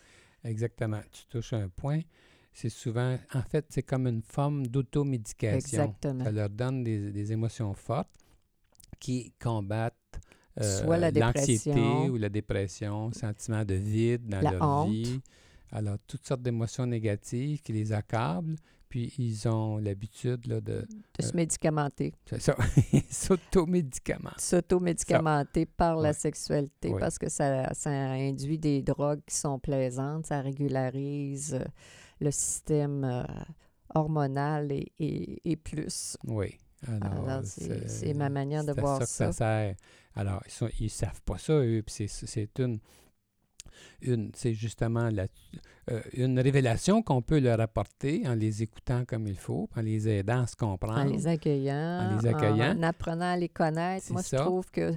exactement. 0.43 1.01
Tu 1.11 1.25
touches 1.27 1.53
un 1.53 1.69
point. 1.69 2.01
C'est 2.53 2.69
souvent, 2.69 3.17
en 3.33 3.41
fait, 3.43 3.65
c'est 3.69 3.83
comme 3.83 4.07
une 4.07 4.23
forme 4.23 4.65
d'automédication. 4.67 5.57
Exactement. 5.83 6.23
Ça 6.23 6.31
leur 6.31 6.49
donne 6.49 6.83
des, 6.83 7.11
des 7.11 7.31
émotions 7.31 7.73
fortes 7.75 8.09
qui 8.99 9.31
combattent 9.39 9.93
euh, 10.59 10.97
la 10.97 11.11
l'anxiété 11.11 12.09
ou 12.09 12.17
la 12.17 12.29
dépression, 12.29 13.11
sentiment 13.11 13.63
de 13.63 13.75
vide 13.75 14.27
dans 14.27 14.41
La 14.41 14.51
leur 14.53 14.61
honte. 14.63 14.89
vie. 14.91 15.21
Alors, 15.71 15.97
toutes 16.07 16.25
sortes 16.25 16.41
d'émotions 16.41 16.87
négatives 16.87 17.61
qui 17.61 17.73
les 17.73 17.91
accablent. 17.91 18.55
Puis, 18.89 19.13
ils 19.17 19.47
ont 19.49 19.77
l'habitude 19.77 20.47
là, 20.47 20.61
de... 20.61 20.87
De 21.19 21.23
se 21.23 21.35
médicamenter, 21.35 22.13
C'est 22.25 22.41
ça, 22.41 22.55
s'automédicament. 23.09 24.31
s'auto-médicamenter 24.37 25.65
par 25.65 25.97
la 25.97 26.13
sexualité 26.13 26.93
parce 26.99 27.17
que 27.19 27.29
ça, 27.29 27.73
ça 27.73 27.89
induit 27.89 28.57
des 28.57 28.81
drogues 28.81 29.21
qui 29.27 29.35
sont 29.35 29.59
plaisantes, 29.59 30.25
ça 30.27 30.41
régularise 30.41 31.55
euh, 31.55 31.65
le 32.21 32.31
système 32.31 33.03
euh, 33.03 33.23
hormonal 33.93 34.71
et, 34.71 34.91
et, 34.99 35.51
et 35.51 35.55
plus. 35.55 36.17
Oui. 36.25 36.57
Alors, 36.87 37.27
Alors, 37.29 37.41
c'est 37.43 37.89
c'est 37.89 38.13
ma 38.13 38.29
manière 38.29 38.63
de 38.63 38.71
voir 38.73 38.99
ça 38.99 39.05
ça. 39.05 39.25
ça 39.25 39.33
sert. 39.33 39.75
Alors, 40.13 40.43
ils 40.61 40.85
ils 40.85 40.89
savent 40.89 41.21
pas 41.23 41.37
ça, 41.37 41.53
eux, 41.53 41.81
puis 41.85 42.07
c'est- 42.07 42.25
c'est 42.27 42.59
une, 42.59 42.79
une 44.01 44.31
c'est 44.35 44.53
justement 44.53 45.09
la, 45.09 45.27
euh, 45.91 46.01
une 46.13 46.39
révélation 46.39 47.01
qu'on 47.01 47.21
peut 47.21 47.39
leur 47.39 47.59
apporter 47.59 48.23
en 48.27 48.33
les 48.35 48.63
écoutant 48.63 49.05
comme 49.05 49.27
il 49.27 49.37
faut, 49.37 49.69
en 49.75 49.81
les 49.81 50.07
aidant 50.09 50.41
à 50.43 50.47
se 50.47 50.55
comprendre. 50.55 50.99
En 50.99 51.03
les 51.05 51.27
accueillant, 51.27 52.09
En 52.11 52.17
les 52.21 52.27
accueillant. 52.27 52.77
en 52.77 52.83
apprenant 52.83 53.31
à 53.31 53.37
les 53.37 53.49
connaître. 53.49 54.05
C'est 54.07 54.13
Moi, 54.13 54.21
je 54.29 54.35
trouve 54.35 54.69
que 54.71 54.93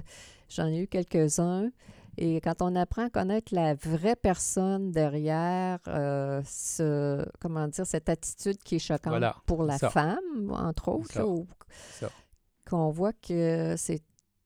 j'en 0.49 0.67
ai 0.67 0.81
eu 0.83 0.87
quelques-uns. 0.87 1.69
Et 2.17 2.41
quand 2.41 2.61
on 2.61 2.75
apprend 2.75 3.05
à 3.05 3.09
connaître 3.09 3.55
la 3.55 3.73
vraie 3.73 4.17
personne 4.17 4.91
derrière 4.91 5.79
euh, 5.87 6.41
ce, 6.45 7.25
comment 7.39 7.69
dire, 7.69 7.85
cette 7.85 8.09
attitude 8.09 8.57
qui 8.57 8.75
est 8.75 8.79
choquante 8.79 9.07
Voilà, 9.13 9.37
pour 9.45 9.63
la 9.63 9.77
ça. 9.77 9.89
femme, 9.89 10.51
entre 10.51 10.89
autres, 10.89 11.17
là, 12.01 12.09
qu'on 12.69 12.89
voit 12.89 13.13
que 13.13 13.75
c'est 13.77 14.01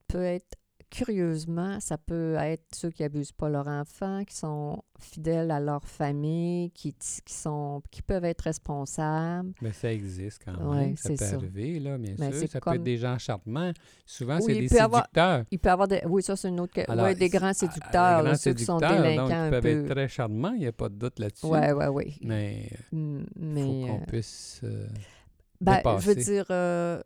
peut 0.08 0.24
être 0.24 0.56
curieusement, 0.90 1.80
ça 1.80 1.98
peut 1.98 2.36
être 2.36 2.64
ceux 2.74 2.90
qui 2.90 3.04
abusent 3.04 3.32
pas 3.32 3.50
leur 3.50 3.68
enfant, 3.68 4.24
qui 4.26 4.36
sont 4.36 4.82
fidèles 5.00 5.52
à 5.52 5.60
leur 5.60 5.84
famille, 5.86 6.72
qui, 6.72 6.96
sont 7.28 7.82
qui 7.92 8.02
peuvent 8.02 8.24
être 8.26 8.42
responsables. 8.42 9.52
Mais 9.62 9.74
ça 9.74 9.92
existe 9.92 10.42
quand 10.46 10.56
Ouais, 10.70 10.78
même. 10.88 10.98
Ça 10.98 11.10
c'est 11.10 11.18
peut 11.18 11.26
ça. 11.26 11.36
arriver, 11.36 11.80
là, 11.80 11.98
bien 11.98 12.16
Mais 12.18 12.32
sûr. 12.32 12.50
Ça 12.50 12.60
peut 12.62 12.76
être 12.76 12.84
des 12.84 12.98
gens 12.98 13.18
charmants. 13.18 13.72
Souvent, 14.06 14.38
Oui, 14.38 14.54
c'est 14.56 14.60
des 14.62 14.68
peut 14.70 14.80
avoir- 14.82 15.02
séducteurs. 15.04 15.46
Il 15.52 15.60
peut 15.60 15.70
avoir 15.70 15.88
des. 15.88 16.02
Oui, 16.06 16.24
ça, 16.24 16.36
c'est 16.36 16.50
une 16.50 16.60
autre. 16.60 16.74
Alors, 16.88 17.06
ouais, 17.06 17.16
des 17.16 17.30
grands 17.30 17.48
Ah, 17.48 17.54
séducteurs, 17.54 18.18
des 18.20 18.24
là, 18.24 18.30
grands 18.32 18.36
ceux 18.36 18.54
qui 18.54 18.64
sont 18.66 18.80
séducteurs, 18.80 19.04
délinquants 19.04 19.24
donc, 19.24 19.30
ils 19.32 19.34
un 19.36 19.50
peuvent 19.50 19.62
peu. 19.62 19.70
être 19.86 19.90
très 19.90 20.08
charmants, 20.08 20.54
il 20.54 20.60
n'y 20.60 20.68
a 20.68 20.72
pas 20.72 20.90
de 20.90 20.96
doute 20.96 21.20
là-dessus. 21.20 21.46
Oui, 21.46 21.60
oui, 21.76 21.86
oui. 21.88 22.18
Mais 22.22 22.70
il 22.92 22.98
Mm, 23.00 23.24
faut 23.24 23.30
Mais. 23.36 23.62
qu'on 23.88 23.96
euh, 24.02 24.06
puisse... 24.08 24.62
euh, 24.64 24.88
ben, 25.62 25.82
je 26.00 26.08
veux 26.08 26.16
dire, 26.16 26.46
euh, 26.52 27.02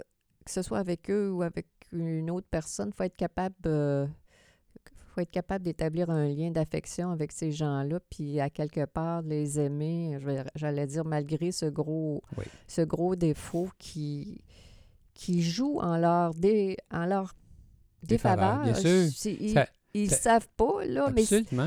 que 0.46 0.52
ce 0.52 0.62
soit 0.62 0.80
avec 0.80 1.10
eux 1.10 1.32
ou 1.32 1.42
avec 1.44 1.68
une 1.92 2.30
autre 2.32 2.48
personne, 2.50 2.90
il 2.94 2.96
faut 2.96 3.04
être 3.04 3.18
capable. 3.18 3.56
euh, 3.66 4.06
faut 5.16 5.22
être 5.22 5.32
capable 5.32 5.66
d'établir 5.66 6.10
un 6.12 6.28
lien 6.28 6.52
d'affection 6.52 7.10
avec 7.12 7.32
ces 7.32 7.52
gens-là, 7.52 8.00
puis 8.12 8.40
à 8.40 8.50
quelque 8.52 8.86
part 8.86 9.24
les 9.24 9.60
aimer, 9.60 10.20
j'allais 10.56 10.86
dire, 10.86 11.04
malgré 11.04 11.52
ce 11.52 11.66
gros, 11.66 12.22
Oui. 12.38 12.46
ce 12.68 12.82
gros 12.84 13.16
défaut 13.16 13.70
qui, 13.80 14.42
qui 15.16 15.42
joue 15.42 15.80
en 15.82 15.98
leur, 15.98 16.34
dé, 16.36 16.78
en 16.92 17.06
leur 17.06 17.34
Défaveur, 18.04 18.64
bien 18.64 18.74
sûr. 18.76 19.10
Ils 19.26 19.54
Ça- 19.54 19.68
ne 19.96 20.06
ça- 20.08 20.16
savent 20.16 20.48
pas, 20.56 20.86
là, 20.86 21.10
mais. 21.14 21.26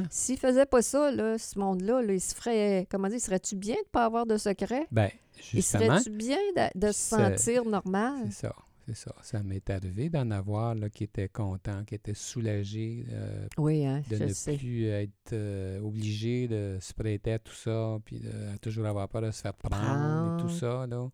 S'ils 0.08 0.38
faisaient 0.38 0.64
pas 0.64 0.80
ça, 0.80 1.10
là, 1.10 1.36
ce 1.36 1.58
monde-là, 1.58 2.00
là, 2.00 2.12
il 2.14 2.20
se 2.22 2.34
ferait. 2.34 2.86
Comment 2.90 3.08
dire, 3.08 3.20
serais-tu 3.20 3.54
bien 3.56 3.74
de 3.74 3.80
ne 3.80 3.90
pas 3.90 4.06
avoir 4.06 4.24
de 4.24 4.38
secret? 4.38 4.86
Il 4.96 5.10
justement, 5.58 5.98
serait-tu 5.98 6.10
bien 6.10 6.38
de, 6.56 6.78
de 6.86 6.86
se 6.92 7.00
sentir 7.00 7.64
normal? 7.66 8.28
c'est 8.30 8.46
ça. 8.46 8.54
C'est 8.86 8.96
ça. 8.96 9.14
Ça 9.22 9.42
m'est 9.42 9.68
arrivé 9.70 10.10
d'en 10.10 10.30
avoir 10.30 10.74
là, 10.74 10.90
qui 10.90 11.04
étaient 11.04 11.28
contents, 11.28 11.84
qui 11.84 11.94
étaient 11.94 12.14
soulagés 12.14 13.06
euh, 13.12 13.46
Oui, 13.56 13.86
hein, 13.86 14.02
de 14.10 14.16
je 14.16 14.24
ne 14.24 14.28
sais. 14.28 14.56
plus 14.56 14.86
être 14.86 15.32
euh, 15.32 15.80
obligés 15.80 16.48
de 16.48 16.78
se 16.80 16.92
prêter 16.92 17.34
à 17.34 17.38
tout 17.38 17.54
ça, 17.54 17.98
puis 18.04 18.18
de 18.18 18.30
à 18.52 18.58
toujours 18.58 18.86
avoir 18.86 19.08
peur 19.08 19.22
de 19.22 19.30
se 19.30 19.40
faire 19.40 19.54
prendre 19.54 20.38
et 20.38 20.42
tout 20.42 20.50
ça. 20.50 20.86
Là. 20.88 21.08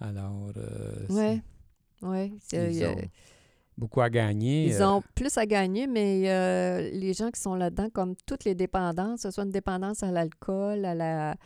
Alors, 0.00 0.50
euh, 0.56 1.06
Oui, 1.10 1.40
oui. 2.02 2.32
beaucoup 3.78 4.00
à 4.00 4.10
gagner. 4.10 4.66
Ils 4.66 4.82
euh, 4.82 4.88
ont 4.88 5.02
plus 5.14 5.36
à 5.38 5.46
gagner, 5.46 5.86
mais 5.86 6.24
euh, 6.26 6.90
les 6.92 7.12
gens 7.14 7.30
qui 7.30 7.40
sont 7.40 7.54
là-dedans, 7.54 7.88
comme 7.90 8.14
toutes 8.26 8.44
les 8.44 8.54
dépendances, 8.54 9.22
que 9.22 9.28
ce 9.28 9.30
soit 9.30 9.44
une 9.44 9.50
dépendance 9.50 10.02
à 10.02 10.10
l'alcool, 10.10 10.84
à 10.84 10.94
la 10.94 11.36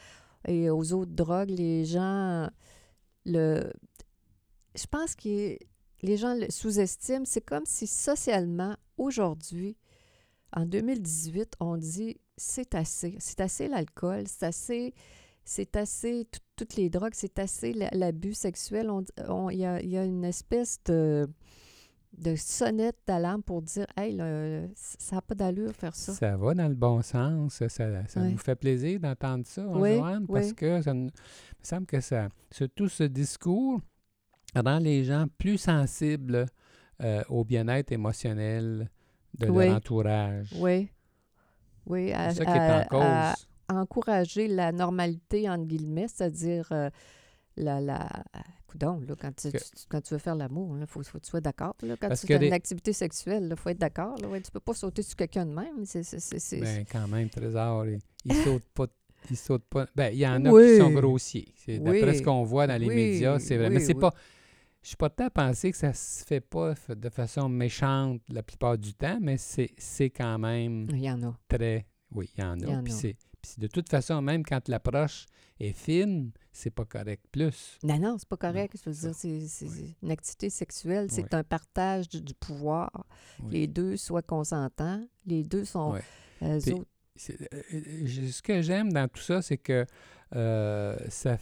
et 0.47 0.71
aux 0.71 0.93
autres 0.93 1.13
drogues, 1.13 1.51
les 1.51 1.85
gens 1.85 2.49
le 3.27 3.71
je 4.75 4.87
pense 4.87 5.15
que 5.15 5.57
les 6.03 6.17
gens 6.17 6.35
le 6.35 6.47
sous-estiment. 6.51 7.25
C'est 7.25 7.41
comme 7.45 7.65
si 7.67 7.87
socialement, 7.87 8.77
aujourd'hui, 8.97 9.77
en 10.53 10.65
2018, 10.67 11.55
on 11.61 11.77
dit 11.77 12.17
c'est 12.37 12.75
assez. 12.75 13.17
C'est 13.19 13.41
assez 13.41 13.69
l'alcool, 13.69 14.25
c'est 14.27 14.47
assez. 14.47 14.95
C'est 15.45 15.77
assez 15.77 16.27
tout- 16.31 16.41
toutes 16.57 16.77
les 16.77 16.91
drogues, 16.91 17.15
c'est 17.15 17.39
assez 17.39 17.73
la- 17.73 17.89
l'abus 17.93 18.35
sexuel. 18.35 18.91
On- 18.91 19.05
on- 19.29 19.49
Il 19.51 19.59
y, 19.61 19.65
a, 19.65 19.81
il 19.81 19.89
y 19.89 19.97
a 19.97 20.05
une 20.05 20.25
espèce 20.25 20.79
de, 20.85 21.27
de 22.19 22.37
sonnette 22.37 22.99
d'alarme 23.07 23.43
pour 23.43 23.63
dire 23.63 23.87
Hey, 23.97 24.13
là, 24.15 24.67
ça 24.75 25.17
n'a 25.17 25.23
pas 25.23 25.35
d'allure 25.35 25.73
faire 25.75 25.97
ça. 25.97 26.13
Ça 26.13 26.37
va 26.37 26.53
dans 26.55 26.69
le 26.69 26.75
bon 26.75 27.01
sens. 27.03 27.55
Ça, 27.55 27.69
ça, 27.71 28.03
nous 28.31 28.37
fait 28.39 28.57
plaisir 28.57 29.01
d'entendre 29.01 29.47
ça, 29.47 29.63
hein, 29.63 29.73
Oui, 29.75 29.97
Joanne, 29.97 30.27
parce 30.27 30.53
que 30.53 30.83
ça 30.83 30.91
il 30.93 31.05
me 31.05 31.11
semble 31.63 31.87
que 31.87 32.01
ça, 32.03 32.29
ce- 32.51 32.65
tout 32.65 32.89
ce 32.91 33.05
discours 33.05 33.81
rend 34.57 34.79
les 34.79 35.05
gens 35.05 35.27
plus 35.39 35.59
sensibles 35.59 36.47
euh, 37.03 37.23
au 37.29 37.45
bien-être 37.45 37.93
émotionnel 37.93 38.91
de 39.39 39.49
Oui. 39.49 39.67
leur 39.67 39.77
entourage. 39.77 40.49
Oui. 40.57 40.89
Oui, 41.87 42.13
à, 42.13 42.35
ça 42.35 42.45
qui 42.45 42.51
est 42.51 42.71
en 42.71 42.85
cause. 42.89 43.01
à 43.03 43.35
encourager 43.71 44.49
la 44.49 44.73
normalité, 44.73 45.49
entre 45.49 45.65
guillemets, 45.67 46.07
c'est-à-dire 46.09 46.69
euh, 46.73 46.91
la. 47.57 47.81
là, 47.81 48.09
quand, 48.79 49.35
tu, 49.35 49.51
Que- 49.51 49.57
tu- 49.59 49.65
quand 49.89 50.01
tu 50.03 50.13
veux 50.15 50.19
faire 50.19 50.35
l'amour, 50.37 50.77
il 50.79 50.87
faut, 50.87 51.03
faut 51.03 51.19
que 51.19 51.25
tu 51.25 51.31
sois 51.31 51.41
d'accord. 51.41 51.75
Quand 51.81 51.97
Parce 52.01 52.21
tu 52.21 52.27
fais 52.27 52.39
les- 52.39 52.49
une 52.49 52.53
activité 52.53 52.93
sexuelle, 52.93 53.49
il 53.51 53.57
faut 53.57 53.71
être 53.71 53.79
d'accord. 53.79 54.17
Ouais, 54.31 54.41
tu 54.43 54.51
peux 54.51 54.61
pas 54.61 54.75
sauter 54.75 55.03
sur 55.03 55.17
quelqu'un 55.17 55.47
de 55.47 55.55
même. 55.55 55.85
C'est, 55.85 56.61
Ben, 56.61 56.85
quand 56.91 57.09
même, 57.09 57.29
Trésor, 57.31 57.87
il, 58.25 58.35
saute 58.35 58.65
pas. 58.75 58.87
Il 59.31 59.37
saute 59.37 59.65
pas. 59.65 59.87
Ben, 59.97 60.13
il 60.13 60.19
y 60.19 60.27
en 60.27 60.45
a 60.45 60.51
Oui. 60.51 60.63
qui 60.73 60.77
sont 60.79 60.91
grossiers. 60.91 61.53
C'est 61.57 61.79
d'après 61.79 62.11
Oui. 62.11 62.19
ce 62.19 62.23
qu'on 62.23 62.45
voit 62.45 62.67
dans 62.67 62.79
les 62.81 62.87
Oui, 62.89 62.95
médias, 62.95 63.39
c'est 63.39 63.57
vrai. 63.57 63.71
Mais 63.71 63.81
c'est 63.81 63.95
pas. 63.95 64.13
Je 64.83 64.89
suis 64.89 64.97
pas 64.97 65.11
tant 65.11 65.27
à 65.27 65.31
penser 65.31 65.71
que 65.71 65.77
ça 65.77 65.93
se 65.93 66.25
fait 66.25 66.41
pas 66.41 66.75
de 66.89 67.09
façon 67.09 67.49
méchante 67.49 68.23
la 68.29 68.43
plupart 68.43 68.79
du 68.79 68.95
temps, 68.95 69.19
mais 69.21 69.37
c'est 69.37 69.71
c'est 69.77 70.11
quand 70.11 70.39
même 70.39 70.87
Il 70.91 71.01
y 71.01 71.11
en 71.11 71.23
a. 71.25 71.37
très. 71.49 71.87
Oui, 72.15 72.31
il 72.37 72.41
y 72.41 72.45
en 72.45 72.59
a. 72.61 72.83
Puis 73.41 73.55
de 73.59 73.67
toute 73.69 73.89
façon, 73.89 74.21
même 74.23 74.43
quand 74.45 74.67
l'approche 74.69 75.27
est 75.61 75.73
fine, 75.73 76.33
c'est 76.53 76.71
pas 76.71 76.85
correct 76.85 77.25
plus. 77.31 77.79
Non, 77.85 77.99
non, 77.99 78.17
c'est 78.19 78.29
pas 78.29 78.37
correct. 78.37 78.77
Je 78.83 78.91
veux 78.91 78.97
dire, 78.97 79.15
c'est, 79.15 79.47
c'est- 79.47 79.69
Oui. 79.69 79.97
une 80.03 80.11
activité 80.11 80.51
sexuelle, 80.51 81.07
c'est 81.11 81.23
Oui. 81.23 81.29
un 81.33 81.45
partage 81.45 82.09
du, 82.09 82.21
du 82.21 82.35
pouvoir. 82.35 82.91
Oui. 83.43 83.51
Les 83.53 83.67
deux 83.67 83.97
soient 83.97 84.23
consentants. 84.23 85.05
Les 85.27 85.45
deux 85.45 85.65
sont. 85.65 85.93
Puis- 85.93 86.73
autres- 86.73 86.87
euh, 87.31 87.37
euh, 87.75 88.07
je- 88.07 88.27
ce 88.27 88.43
que 88.43 88.61
j'aime 88.63 88.93
dans 88.93 89.09
tout 89.09 89.21
ça, 89.23 89.41
c'est 89.43 89.59
que 89.59 89.85
euh, 90.35 90.97
ça. 91.09 91.37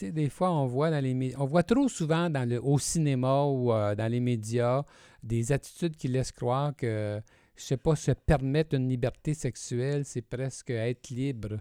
Des 0.00 0.28
fois, 0.28 0.50
on 0.52 0.66
voit 0.66 0.90
dans 0.90 1.02
les 1.02 1.34
on 1.38 1.44
voit 1.46 1.62
trop 1.62 1.88
souvent 1.88 2.28
dans 2.30 2.48
le, 2.48 2.62
au 2.62 2.78
cinéma 2.78 3.44
ou 3.44 3.72
euh, 3.72 3.94
dans 3.94 4.10
les 4.10 4.20
médias 4.20 4.82
des 5.22 5.52
attitudes 5.52 5.96
qui 5.96 6.08
laissent 6.08 6.32
croire 6.32 6.74
que 6.76 7.20
je 7.56 7.62
sais 7.62 7.76
pas, 7.76 7.94
se 7.96 8.12
permettre 8.12 8.74
une 8.74 8.88
liberté 8.88 9.34
sexuelle, 9.34 10.04
c'est 10.04 10.22
presque 10.22 10.70
être 10.70 11.10
libre. 11.10 11.58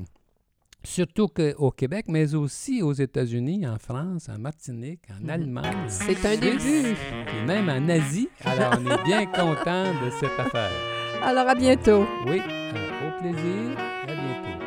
surtout 0.85 1.27
que- 1.27 1.53
au 1.57 1.71
Québec, 1.71 2.05
mais 2.07 2.33
aussi 2.35 2.81
aux 2.81 2.93
États-Unis, 2.93 3.67
en 3.67 3.77
France, 3.77 4.29
en 4.29 4.39
Martinique, 4.39 5.01
en 5.11 5.23
Mhm. 5.23 5.29
Allemagne. 5.29 5.77
C'est 5.87 6.25
un 6.25 6.37
début. 6.37 6.95
Et 7.37 7.45
même 7.45 7.69
en 7.69 7.89
Asie. 7.89 8.29
Alors, 8.43 8.79
on 8.79 8.91
est 8.91 9.03
bien 9.03 9.25
content 9.25 9.85
de 10.03 10.09
cette 10.19 10.39
affaire. 10.39 10.71
Alors, 11.23 11.47
à 11.47 11.55
bientôt. 11.55 12.05
Oui, 12.27 12.39
euh, 12.39 13.07
au 13.07 13.21
plaisir. 13.21 13.77
À 13.77 14.05
bientôt. 14.07 14.64